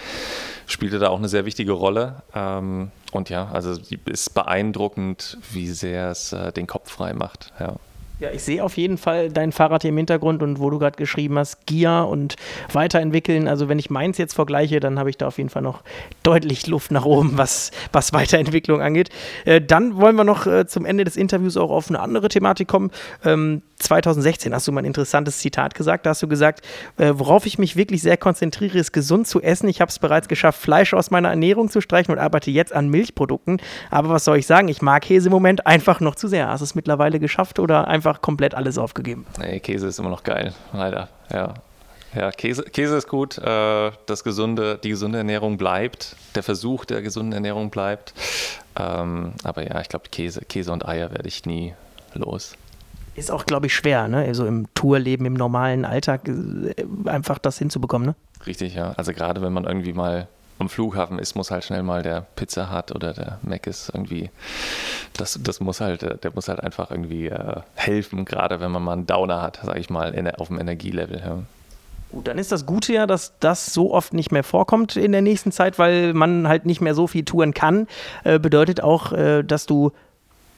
spielte 0.66 1.00
da 1.00 1.10
auch 1.10 1.18
eine 1.18 1.30
sehr 1.30 1.46
wichtige 1.46 1.74
Rolle. 1.74 2.24
Ähm, 2.34 2.92
und 3.12 3.30
ja, 3.30 3.50
also 3.52 3.80
ist 4.06 4.34
beeindruckend, 4.34 5.38
wie 5.52 5.68
sehr 5.68 6.10
es 6.10 6.34
äh, 6.34 6.52
den 6.52 6.68
Kopf 6.68 6.92
frei 6.92 7.14
macht. 7.14 7.54
Ja. 7.60 7.76
Ja, 8.24 8.32
ich 8.32 8.42
sehe 8.42 8.64
auf 8.64 8.78
jeden 8.78 8.98
Fall 8.98 9.28
dein 9.28 9.52
Fahrrad 9.52 9.82
hier 9.82 9.90
im 9.90 9.98
Hintergrund 9.98 10.42
und 10.44 10.58
wo 10.62 10.70
du 10.70 10.80
gerade 10.80 10.96
geschrieben 10.96 11.38
hast, 11.38 11.66
Gia 11.66 12.04
und 12.04 12.38
weiterentwickeln. 12.72 13.50
Also 13.50 13.68
wenn 13.68 13.80
ich 13.80 13.90
meins 13.90 14.18
jetzt 14.18 14.34
vergleiche, 14.34 14.80
dann 14.80 14.98
habe 14.98 15.10
ich 15.10 15.18
da 15.18 15.28
auf 15.28 15.40
jeden 15.40 15.50
Fall 15.50 15.62
noch 15.62 15.84
deutlich 16.24 16.66
Luft 16.68 16.92
nach 16.92 17.04
oben, 17.04 17.38
was, 17.38 17.72
was 17.92 18.14
Weiterentwicklung 18.14 18.82
angeht. 18.82 19.10
Äh, 19.44 19.60
dann 19.60 19.98
wollen 19.98 20.16
wir 20.16 20.24
noch 20.24 20.48
äh, 20.48 20.66
zum 20.66 20.86
Ende 20.86 21.04
des 21.04 21.18
Interviews 21.18 21.58
auch 21.58 21.70
auf 21.70 21.90
eine 21.90 22.00
andere 22.00 22.30
Thematik 22.30 22.70
kommen. 22.70 22.92
Ähm, 23.26 23.62
2016 23.84 24.54
hast 24.54 24.68
du 24.68 24.72
mal 24.72 24.82
ein 24.82 24.86
interessantes 24.86 25.40
Zitat 25.40 25.76
gesagt. 25.76 26.06
Da 26.06 26.12
hast 26.12 26.24
du 26.24 26.28
gesagt, 26.28 26.66
äh, 26.98 27.12
worauf 27.16 27.46
ich 27.46 27.60
mich 27.60 27.76
wirklich 27.76 28.02
sehr 28.02 28.18
konzentriere, 28.18 28.78
ist 28.78 28.94
gesund 28.94 29.28
zu 29.28 29.42
essen. 29.42 29.68
Ich 29.68 29.82
habe 29.82 29.90
es 29.90 30.00
bereits 30.00 30.28
geschafft, 30.28 30.62
Fleisch 30.62 30.94
aus 30.94 31.12
meiner 31.12 31.30
Ernährung 31.30 31.70
zu 31.70 31.82
streichen 31.82 32.14
und 32.14 32.20
arbeite 32.20 32.50
jetzt 32.52 32.74
an 32.74 32.90
Milchprodukten. 32.90 33.62
Aber 33.92 34.10
was 34.10 34.26
soll 34.26 34.38
ich 34.38 34.48
sagen? 34.48 34.70
Ich 34.70 34.82
mag 34.82 35.04
Käse 35.04 35.28
im 35.28 35.34
Moment 35.34 35.68
einfach 35.68 36.00
noch 36.00 36.16
zu 36.16 36.28
sehr. 36.28 36.48
Hast 36.48 36.62
du 36.62 36.66
es 36.66 36.76
mittlerweile 36.76 37.20
geschafft 37.20 37.60
oder 37.60 37.88
einfach 37.88 38.13
einfach 38.14 38.22
komplett 38.22 38.54
alles 38.54 38.78
aufgegeben. 38.78 39.26
Nee, 39.40 39.60
Käse 39.60 39.88
ist 39.88 40.00
immer 40.00 40.10
noch 40.10 40.24
geil, 40.24 40.54
leider. 40.72 41.10
Ja. 41.32 41.54
Ja, 42.16 42.30
Käse, 42.30 42.64
Käse 42.64 42.96
ist 42.96 43.08
gut, 43.08 43.40
äh, 43.40 43.92
das 44.06 44.24
gesunde, 44.24 44.78
die 44.84 44.90
gesunde 44.90 45.18
Ernährung 45.18 45.58
bleibt, 45.58 46.16
der 46.36 46.44
Versuch 46.44 46.86
der 46.86 47.02
gesunden 47.02 47.34
Ernährung 47.34 47.72
bleibt. 47.72 48.14
Ähm, 48.76 49.34
aber 49.44 49.68
ja, 49.68 49.82
ich 49.82 49.90
glaube, 49.90 50.10
Käse, 50.12 50.42
Käse 50.42 50.72
und 50.72 50.88
Eier 50.88 51.10
werde 51.10 51.28
ich 51.28 51.48
nie 51.48 51.74
los. 52.14 52.56
Ist 53.16 53.32
auch, 53.32 53.48
glaube 53.48 53.66
ich, 53.66 53.74
schwer, 53.74 54.08
ne? 54.08 54.18
Also 54.18 54.46
im 54.46 54.72
Tourleben, 54.76 55.26
im 55.26 55.34
normalen 55.34 55.86
Alltag 55.86 56.28
äh, 56.28 56.76
einfach 57.06 57.40
das 57.40 57.58
hinzubekommen, 57.58 58.10
ne? 58.10 58.16
Richtig, 58.46 58.76
ja. 58.76 58.92
Also 58.92 59.12
gerade 59.14 59.42
wenn 59.42 59.54
man 59.54 59.64
irgendwie 59.64 59.94
mal 59.94 60.28
am 60.60 60.70
Flughafen 60.70 61.20
ist, 61.20 61.36
muss 61.36 61.52
halt 61.52 61.64
schnell 61.64 61.84
mal 61.84 62.04
der 62.04 62.26
Pizza 62.36 62.74
Hut 62.74 62.94
oder 62.94 63.14
der 63.14 63.40
Mac 63.42 63.68
ist 63.68 63.90
irgendwie, 63.94 64.30
das, 65.14 65.40
das 65.42 65.60
muss 65.60 65.82
halt, 65.82 66.24
der 66.24 66.32
muss 66.34 66.48
halt 66.48 66.62
einfach 66.62 66.92
irgendwie 66.92 67.28
äh, 67.28 67.62
helfen, 67.76 68.26
gerade 68.26 68.60
wenn 68.60 68.72
man 68.72 68.84
mal 68.84 68.94
einen 68.94 69.08
Downer 69.08 69.42
hat, 69.42 69.60
sage 69.64 69.80
ich 69.80 69.90
mal, 69.90 70.14
in, 70.14 70.30
auf 70.30 70.48
dem 70.48 70.60
Energielevel. 70.60 71.20
Ja. 71.20 71.40
Gut, 72.12 72.28
dann 72.28 72.38
ist 72.38 72.52
das 72.52 72.66
Gute 72.66 72.94
ja, 72.94 73.08
dass 73.08 73.34
das 73.40 73.74
so 73.74 73.92
oft 73.92 74.14
nicht 74.14 74.32
mehr 74.32 74.44
vorkommt 74.44 74.96
in 74.96 75.12
der 75.12 75.22
nächsten 75.22 75.52
Zeit, 75.52 75.80
weil 75.80 76.14
man 76.14 76.48
halt 76.48 76.66
nicht 76.66 76.80
mehr 76.80 76.94
so 76.94 77.08
viel 77.08 77.26
touren 77.26 77.56
kann. 77.56 77.88
Äh, 78.24 78.38
bedeutet 78.38 78.82
auch, 78.82 79.12
äh, 79.14 79.42
dass 79.44 79.66
du 79.66 79.92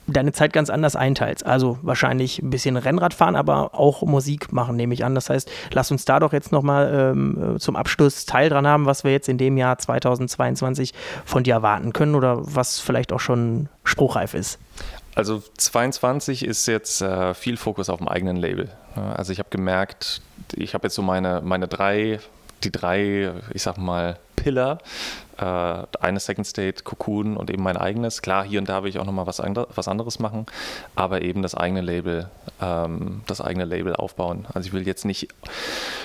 deine 0.07 0.31
Zeit 0.31 0.53
ganz 0.53 0.69
anders 0.69 0.95
einteilst. 0.95 1.45
Also 1.45 1.79
wahrscheinlich 1.81 2.41
ein 2.41 2.49
bisschen 2.49 2.77
Rennrad 2.77 3.13
fahren, 3.13 3.35
aber 3.35 3.73
auch 3.73 4.03
Musik 4.03 4.51
machen, 4.51 4.75
nehme 4.75 4.93
ich 4.93 5.03
an. 5.03 5.15
Das 5.15 5.29
heißt, 5.29 5.49
lass 5.71 5.91
uns 5.91 6.05
da 6.05 6.19
doch 6.19 6.33
jetzt 6.33 6.51
nochmal 6.51 7.13
ähm, 7.13 7.55
zum 7.59 7.75
Abschluss 7.75 8.25
Teil 8.25 8.49
dran 8.49 8.67
haben, 8.67 8.85
was 8.85 9.03
wir 9.03 9.11
jetzt 9.11 9.29
in 9.29 9.37
dem 9.37 9.57
Jahr 9.57 9.77
2022 9.77 10.93
von 11.25 11.43
dir 11.43 11.55
erwarten 11.55 11.93
können 11.93 12.15
oder 12.15 12.39
was 12.41 12.79
vielleicht 12.79 13.11
auch 13.13 13.19
schon 13.19 13.69
spruchreif 13.83 14.33
ist. 14.33 14.59
Also 15.15 15.41
22 15.57 16.45
ist 16.45 16.67
jetzt 16.67 17.01
äh, 17.01 17.33
viel 17.33 17.57
Fokus 17.57 17.89
auf 17.89 17.99
dem 17.99 18.07
eigenen 18.07 18.35
Label. 18.35 18.69
Also 18.95 19.31
ich 19.31 19.39
habe 19.39 19.49
gemerkt, 19.49 20.21
ich 20.53 20.73
habe 20.73 20.87
jetzt 20.87 20.95
so 20.95 21.01
meine, 21.01 21.41
meine 21.41 21.67
drei, 21.67 22.19
die 22.63 22.71
drei, 22.71 23.31
ich 23.53 23.63
sag 23.63 23.77
mal, 23.77 24.17
Pillar. 24.45 24.77
Äh, 25.37 25.43
eine 25.99 26.19
Second 26.19 26.45
State, 26.45 26.83
Cocoon 26.83 27.35
und 27.35 27.49
eben 27.49 27.63
mein 27.63 27.77
eigenes. 27.77 28.21
Klar, 28.21 28.45
hier 28.45 28.59
und 28.59 28.69
da 28.69 28.83
will 28.83 28.89
ich 28.91 28.99
auch 28.99 29.05
nochmal 29.05 29.25
was, 29.25 29.39
andre, 29.39 29.67
was 29.73 29.87
anderes 29.87 30.19
machen, 30.19 30.45
aber 30.95 31.23
eben 31.23 31.41
das 31.41 31.55
eigene 31.55 31.81
Label, 31.81 32.29
ähm, 32.61 33.21
das 33.25 33.41
eigene 33.41 33.65
Label 33.65 33.95
aufbauen. 33.95 34.45
Also 34.53 34.67
ich 34.67 34.73
will 34.73 34.85
jetzt 34.85 35.03
nicht 35.03 35.29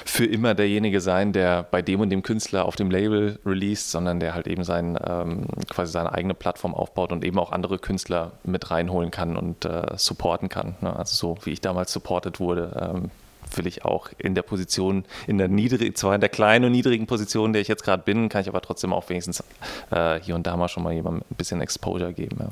für 0.06 0.24
immer 0.24 0.54
derjenige 0.54 1.02
sein, 1.02 1.34
der 1.34 1.64
bei 1.64 1.82
dem 1.82 2.00
und 2.00 2.08
dem 2.08 2.22
Künstler 2.22 2.64
auf 2.64 2.76
dem 2.76 2.90
Label 2.90 3.38
released, 3.44 3.90
sondern 3.90 4.20
der 4.20 4.32
halt 4.32 4.46
eben 4.46 4.64
sein, 4.64 4.98
ähm, 5.06 5.44
quasi 5.68 5.92
seine 5.92 6.12
eigene 6.12 6.32
Plattform 6.32 6.74
aufbaut 6.74 7.12
und 7.12 7.22
eben 7.22 7.38
auch 7.38 7.52
andere 7.52 7.78
Künstler 7.78 8.32
mit 8.42 8.70
reinholen 8.70 9.10
kann 9.10 9.36
und 9.36 9.66
äh, 9.66 9.82
supporten 9.96 10.48
kann. 10.48 10.76
Ne? 10.80 10.96
Also 10.96 11.14
so 11.14 11.44
wie 11.44 11.50
ich 11.50 11.60
damals 11.60 11.92
supported 11.92 12.40
wurde. 12.40 12.90
Ähm, 12.94 13.10
will 13.56 13.66
ich 13.66 13.84
auch 13.84 14.10
in 14.18 14.34
der 14.34 14.42
Position, 14.42 15.04
in 15.26 15.38
der 15.38 15.48
niedrigen, 15.48 15.94
zwar 15.94 16.14
in 16.14 16.20
der 16.20 16.30
kleinen 16.30 16.66
und 16.66 16.72
niedrigen 16.72 17.06
Position, 17.06 17.46
in 17.46 17.52
der 17.52 17.62
ich 17.62 17.68
jetzt 17.68 17.84
gerade 17.84 18.02
bin, 18.02 18.28
kann 18.28 18.42
ich 18.42 18.48
aber 18.48 18.60
trotzdem 18.60 18.92
auch 18.92 19.08
wenigstens 19.08 19.42
äh, 19.90 20.20
hier 20.20 20.34
und 20.34 20.46
da 20.46 20.56
mal 20.56 20.68
schon 20.68 20.82
mal 20.82 20.92
jemandem 20.92 21.22
ein 21.30 21.36
bisschen 21.36 21.60
Exposure 21.60 22.12
geben. 22.12 22.36
Ja. 22.40 22.48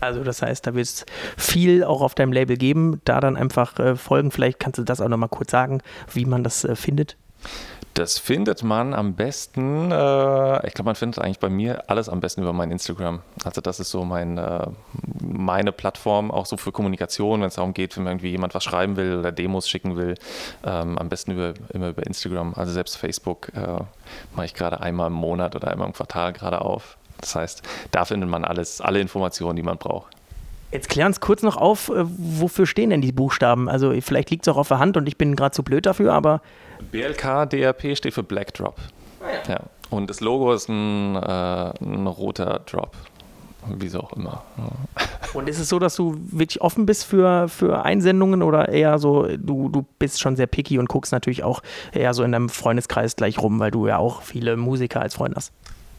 Also 0.00 0.24
das 0.24 0.42
heißt, 0.42 0.66
da 0.66 0.74
wird 0.74 0.86
es 0.86 1.06
viel 1.36 1.84
auch 1.84 2.00
auf 2.00 2.14
deinem 2.14 2.32
Label 2.32 2.56
geben, 2.56 3.00
da 3.04 3.20
dann 3.20 3.36
einfach 3.36 3.78
äh, 3.78 3.96
folgen. 3.96 4.30
Vielleicht 4.30 4.58
kannst 4.58 4.78
du 4.78 4.82
das 4.82 5.00
auch 5.00 5.08
nochmal 5.08 5.28
kurz 5.28 5.50
sagen, 5.50 5.80
wie 6.12 6.24
man 6.24 6.42
das 6.42 6.64
äh, 6.64 6.74
findet. 6.74 7.16
Das 8.00 8.18
findet 8.18 8.62
man 8.62 8.94
am 8.94 9.12
besten, 9.12 9.92
äh, 9.92 10.66
ich 10.66 10.72
glaube, 10.72 10.84
man 10.84 10.94
findet 10.94 11.22
eigentlich 11.22 11.38
bei 11.38 11.50
mir 11.50 11.90
alles 11.90 12.08
am 12.08 12.20
besten 12.20 12.40
über 12.40 12.54
mein 12.54 12.70
Instagram. 12.70 13.20
Also 13.44 13.60
das 13.60 13.78
ist 13.78 13.90
so 13.90 14.06
mein, 14.06 14.38
äh, 14.38 14.68
meine 15.20 15.70
Plattform, 15.70 16.30
auch 16.30 16.46
so 16.46 16.56
für 16.56 16.72
Kommunikation, 16.72 17.42
wenn 17.42 17.48
es 17.48 17.56
darum 17.56 17.74
geht, 17.74 17.98
wenn 17.98 18.06
irgendwie 18.06 18.30
jemand 18.30 18.54
was 18.54 18.64
schreiben 18.64 18.96
will 18.96 19.18
oder 19.18 19.32
Demos 19.32 19.68
schicken 19.68 19.96
will, 19.96 20.14
ähm, 20.64 20.96
am 20.96 21.10
besten 21.10 21.32
über, 21.32 21.52
immer 21.74 21.90
über 21.90 22.06
Instagram. 22.06 22.54
Also 22.56 22.72
selbst 22.72 22.96
Facebook 22.96 23.52
äh, 23.54 23.84
mache 24.34 24.46
ich 24.46 24.54
gerade 24.54 24.80
einmal 24.80 25.08
im 25.08 25.12
Monat 25.12 25.54
oder 25.54 25.68
einmal 25.68 25.86
im 25.86 25.92
Quartal 25.92 26.32
gerade 26.32 26.62
auf. 26.62 26.96
Das 27.20 27.34
heißt, 27.34 27.62
da 27.90 28.06
findet 28.06 28.30
man 28.30 28.46
alles, 28.46 28.80
alle 28.80 28.98
Informationen, 29.00 29.56
die 29.56 29.62
man 29.62 29.76
braucht. 29.76 30.16
Jetzt 30.72 30.88
klär 30.88 31.06
uns 31.06 31.20
kurz 31.20 31.42
noch 31.42 31.56
auf, 31.56 31.88
äh, 31.88 32.04
wofür 32.04 32.66
stehen 32.66 32.90
denn 32.90 33.00
die 33.00 33.12
Buchstaben? 33.12 33.68
Also 33.68 33.92
vielleicht 34.00 34.30
liegt 34.30 34.46
es 34.46 34.52
auch 34.52 34.56
auf 34.56 34.68
der 34.68 34.78
Hand 34.78 34.96
und 34.96 35.08
ich 35.08 35.16
bin 35.16 35.34
gerade 35.34 35.52
zu 35.52 35.62
blöd 35.62 35.86
dafür, 35.86 36.12
aber. 36.12 36.42
BLK 36.92 37.46
DRP 37.46 37.96
steht 37.96 38.14
für 38.14 38.22
Black 38.22 38.54
Drop. 38.54 38.76
Ah, 39.20 39.48
ja. 39.48 39.54
ja. 39.54 39.60
Und 39.90 40.08
das 40.08 40.20
Logo 40.20 40.52
ist 40.52 40.68
ein, 40.68 41.16
äh, 41.16 41.72
ein 41.80 42.06
roter 42.06 42.60
Drop. 42.66 42.96
Wieso 43.66 44.00
auch 44.00 44.12
immer. 44.14 44.42
Und 45.34 45.48
ist 45.48 45.58
es 45.58 45.68
so, 45.68 45.78
dass 45.78 45.94
du 45.94 46.16
wirklich 46.30 46.60
offen 46.60 46.86
bist 46.86 47.04
für, 47.04 47.48
für 47.48 47.84
Einsendungen 47.84 48.42
oder 48.42 48.68
eher 48.68 48.98
so, 48.98 49.28
du, 49.36 49.68
du 49.68 49.84
bist 49.98 50.20
schon 50.20 50.34
sehr 50.34 50.46
picky 50.46 50.78
und 50.78 50.88
guckst 50.88 51.12
natürlich 51.12 51.44
auch 51.44 51.62
eher 51.92 52.14
so 52.14 52.24
in 52.24 52.32
deinem 52.32 52.48
Freundeskreis 52.48 53.16
gleich 53.16 53.38
rum, 53.38 53.60
weil 53.60 53.70
du 53.70 53.86
ja 53.86 53.98
auch 53.98 54.22
viele 54.22 54.56
Musiker 54.56 55.00
als 55.00 55.14
Freund 55.14 55.36
hast? 55.36 55.52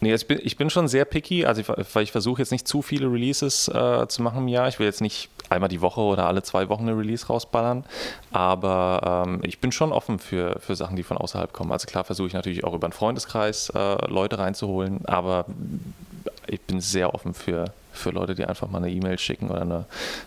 Nee, 0.04 0.16
ich 0.16 0.28
bin, 0.28 0.40
ich 0.42 0.58
bin 0.58 0.72
schon 0.72 0.88
sehr 0.88 1.06
picky, 1.06 1.46
also 1.46 1.62
ich, 1.62 1.70
weil 1.70 2.04
ich 2.04 2.12
versuche 2.12 2.42
jetzt 2.42 2.52
nicht 2.52 2.68
zu 2.68 2.82
viele 2.82 3.06
Releases 3.06 3.68
äh, 3.68 4.08
zu 4.08 4.24
machen 4.24 4.40
im 4.40 4.48
Jahr. 4.48 4.68
Ich 4.68 4.80
will 4.80 4.88
jetzt 4.88 5.00
nicht 5.00 5.30
einmal 5.48 5.70
die 5.70 5.80
Woche 5.80 6.02
oder 6.02 6.26
alle 6.26 6.42
zwei 6.42 6.70
Wochen 6.70 6.90
eine 6.90 6.98
Release 6.98 7.28
rausballern, 7.28 7.86
aber 8.32 9.26
ähm, 9.28 9.42
ich 9.44 9.60
bin 9.60 9.72
schon 9.72 9.92
offen 9.92 10.18
für, 10.18 10.60
für 10.60 10.76
Sachen, 10.76 10.96
die 10.96 11.04
von 11.04 11.18
außerhalb 11.18 11.54
kommen. 11.54 11.72
Also 11.72 11.86
klar 11.86 12.04
versuche 12.04 12.28
ich 12.28 12.34
natürlich 12.34 12.64
auch 12.64 12.74
über 12.74 12.88
einen 12.88 12.94
Freundeskreis 12.94 13.70
äh, 13.76 14.08
Leute 14.08 14.40
reinzuholen, 14.40 15.06
aber 15.06 15.46
ich 16.48 16.62
bin 16.62 16.82
sehr 16.82 17.14
offen 17.14 17.36
für, 17.36 17.66
für 17.94 18.10
Leute, 18.10 18.34
die 18.34 18.46
einfach 18.46 18.72
mal 18.72 18.80
eine 18.80 18.90
E-Mail 18.90 19.20
schicken 19.20 19.52
oder 19.52 19.62
eine, 19.62 19.86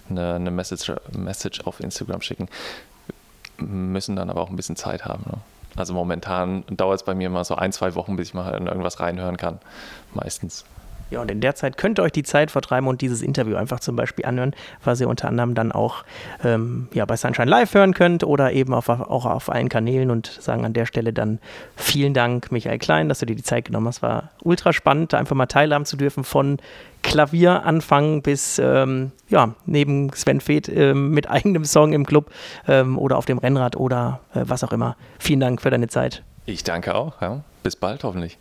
eine, 0.09 0.35
eine 0.35 0.51
Message, 0.53 0.93
Message 1.11 1.63
auf 1.63 1.81
Instagram 1.81 2.21
schicken, 2.21 2.49
müssen 3.59 4.15
dann 4.15 4.31
aber 4.31 4.41
auch 4.41 4.51
ein 4.51 4.57
bisschen 4.57 4.77
Zeit 4.77 5.05
haben. 5.05 5.25
Ne? 5.27 5.39
Also 5.77 5.95
momentan 5.95 6.65
dauert 6.69 7.01
es 7.01 7.05
bei 7.05 7.15
mir 7.15 7.27
immer 7.27 7.45
so 7.45 7.55
ein, 7.55 7.73
zwei 7.73 7.95
Wochen, 7.95 8.17
bis 8.17 8.29
ich 8.29 8.35
mal 8.35 8.55
in 8.55 8.67
irgendwas 8.67 9.01
reinhören 9.01 9.37
kann. 9.37 9.59
Meistens. 10.13 10.65
Ja, 11.15 11.21
und 11.21 11.31
in 11.31 11.41
der 11.41 11.55
Zeit 11.55 11.77
könnt 11.77 12.01
ihr 12.01 12.03
euch 12.03 12.11
die 12.11 12.25
Zeit 12.25 12.51
vertreiben 12.51 12.89
und 12.89 13.01
dieses 13.01 13.23
Interview 13.23 13.55
einfach 13.55 13.79
zum 13.79 13.95
Beispiel 13.95 14.25
anhören, 14.25 14.53
was 14.83 15.01
ihr 15.01 15.09
unter 15.09 15.29
anderem 15.29 15.55
dann 15.55 15.71
auch 15.71 16.05
ähm, 16.43 16.89
ja, 16.93 17.05
bei 17.05 17.17
Sunshine 17.17 17.49
Live 17.49 17.73
hören 17.73 17.95
könnt 17.95 18.25
oder 18.25 18.53
eben 18.53 18.75
auf, 18.75 18.89
auch 18.89 19.25
auf 19.25 19.49
allen 19.49 19.69
Kanälen 19.69 20.11
und 20.11 20.27
sagen 20.27 20.65
an 20.65 20.73
der 20.73 20.87
Stelle 20.87 21.13
dann 21.13 21.39
vielen 21.77 22.15
Dank, 22.15 22.51
Michael 22.51 22.81
Klein, 22.81 23.09
dass 23.09 23.21
du 23.21 23.27
dir 23.27 23.37
die 23.37 23.45
Zeit 23.45 23.67
genommen 23.67 23.87
hast. 23.87 24.03
War 24.03 24.31
ultra 24.43 24.73
spannend, 24.73 25.13
da 25.13 25.19
einfach 25.19 25.37
mal 25.37 25.47
teilhaben 25.47 25.85
zu 25.85 25.97
dürfen 25.97 26.25
von 26.25 26.59
Klavieranfang 27.05 28.23
bis 28.23 28.59
ähm, 28.59 29.13
ja, 29.29 29.55
neben 29.67 30.13
Sven 30.15 30.41
Feth 30.41 30.69
ähm, 30.69 31.11
mit 31.11 31.31
eigenem 31.31 31.65
Song 31.65 31.93
im 31.93 32.07
Club 32.07 32.33
ähm, 32.67 32.99
oder 32.99 33.19
auf 33.19 33.27
dem 33.27 33.39
Rennrad 33.39 33.77
oder 33.77 34.19
äh, 34.35 34.41
was 34.47 34.65
auch 34.65 34.73
immer. 34.73 34.97
Vielen 35.21 35.39
Dank 35.39 35.63
für 35.63 35.71
deine 35.71 35.87
Zeit. 35.87 36.25
Ich 36.45 36.65
danke 36.65 36.97
auch. 36.97 37.23
Ja. 37.23 37.45
Bis 37.63 37.77
bald 37.77 38.03
hoffentlich. 38.03 38.37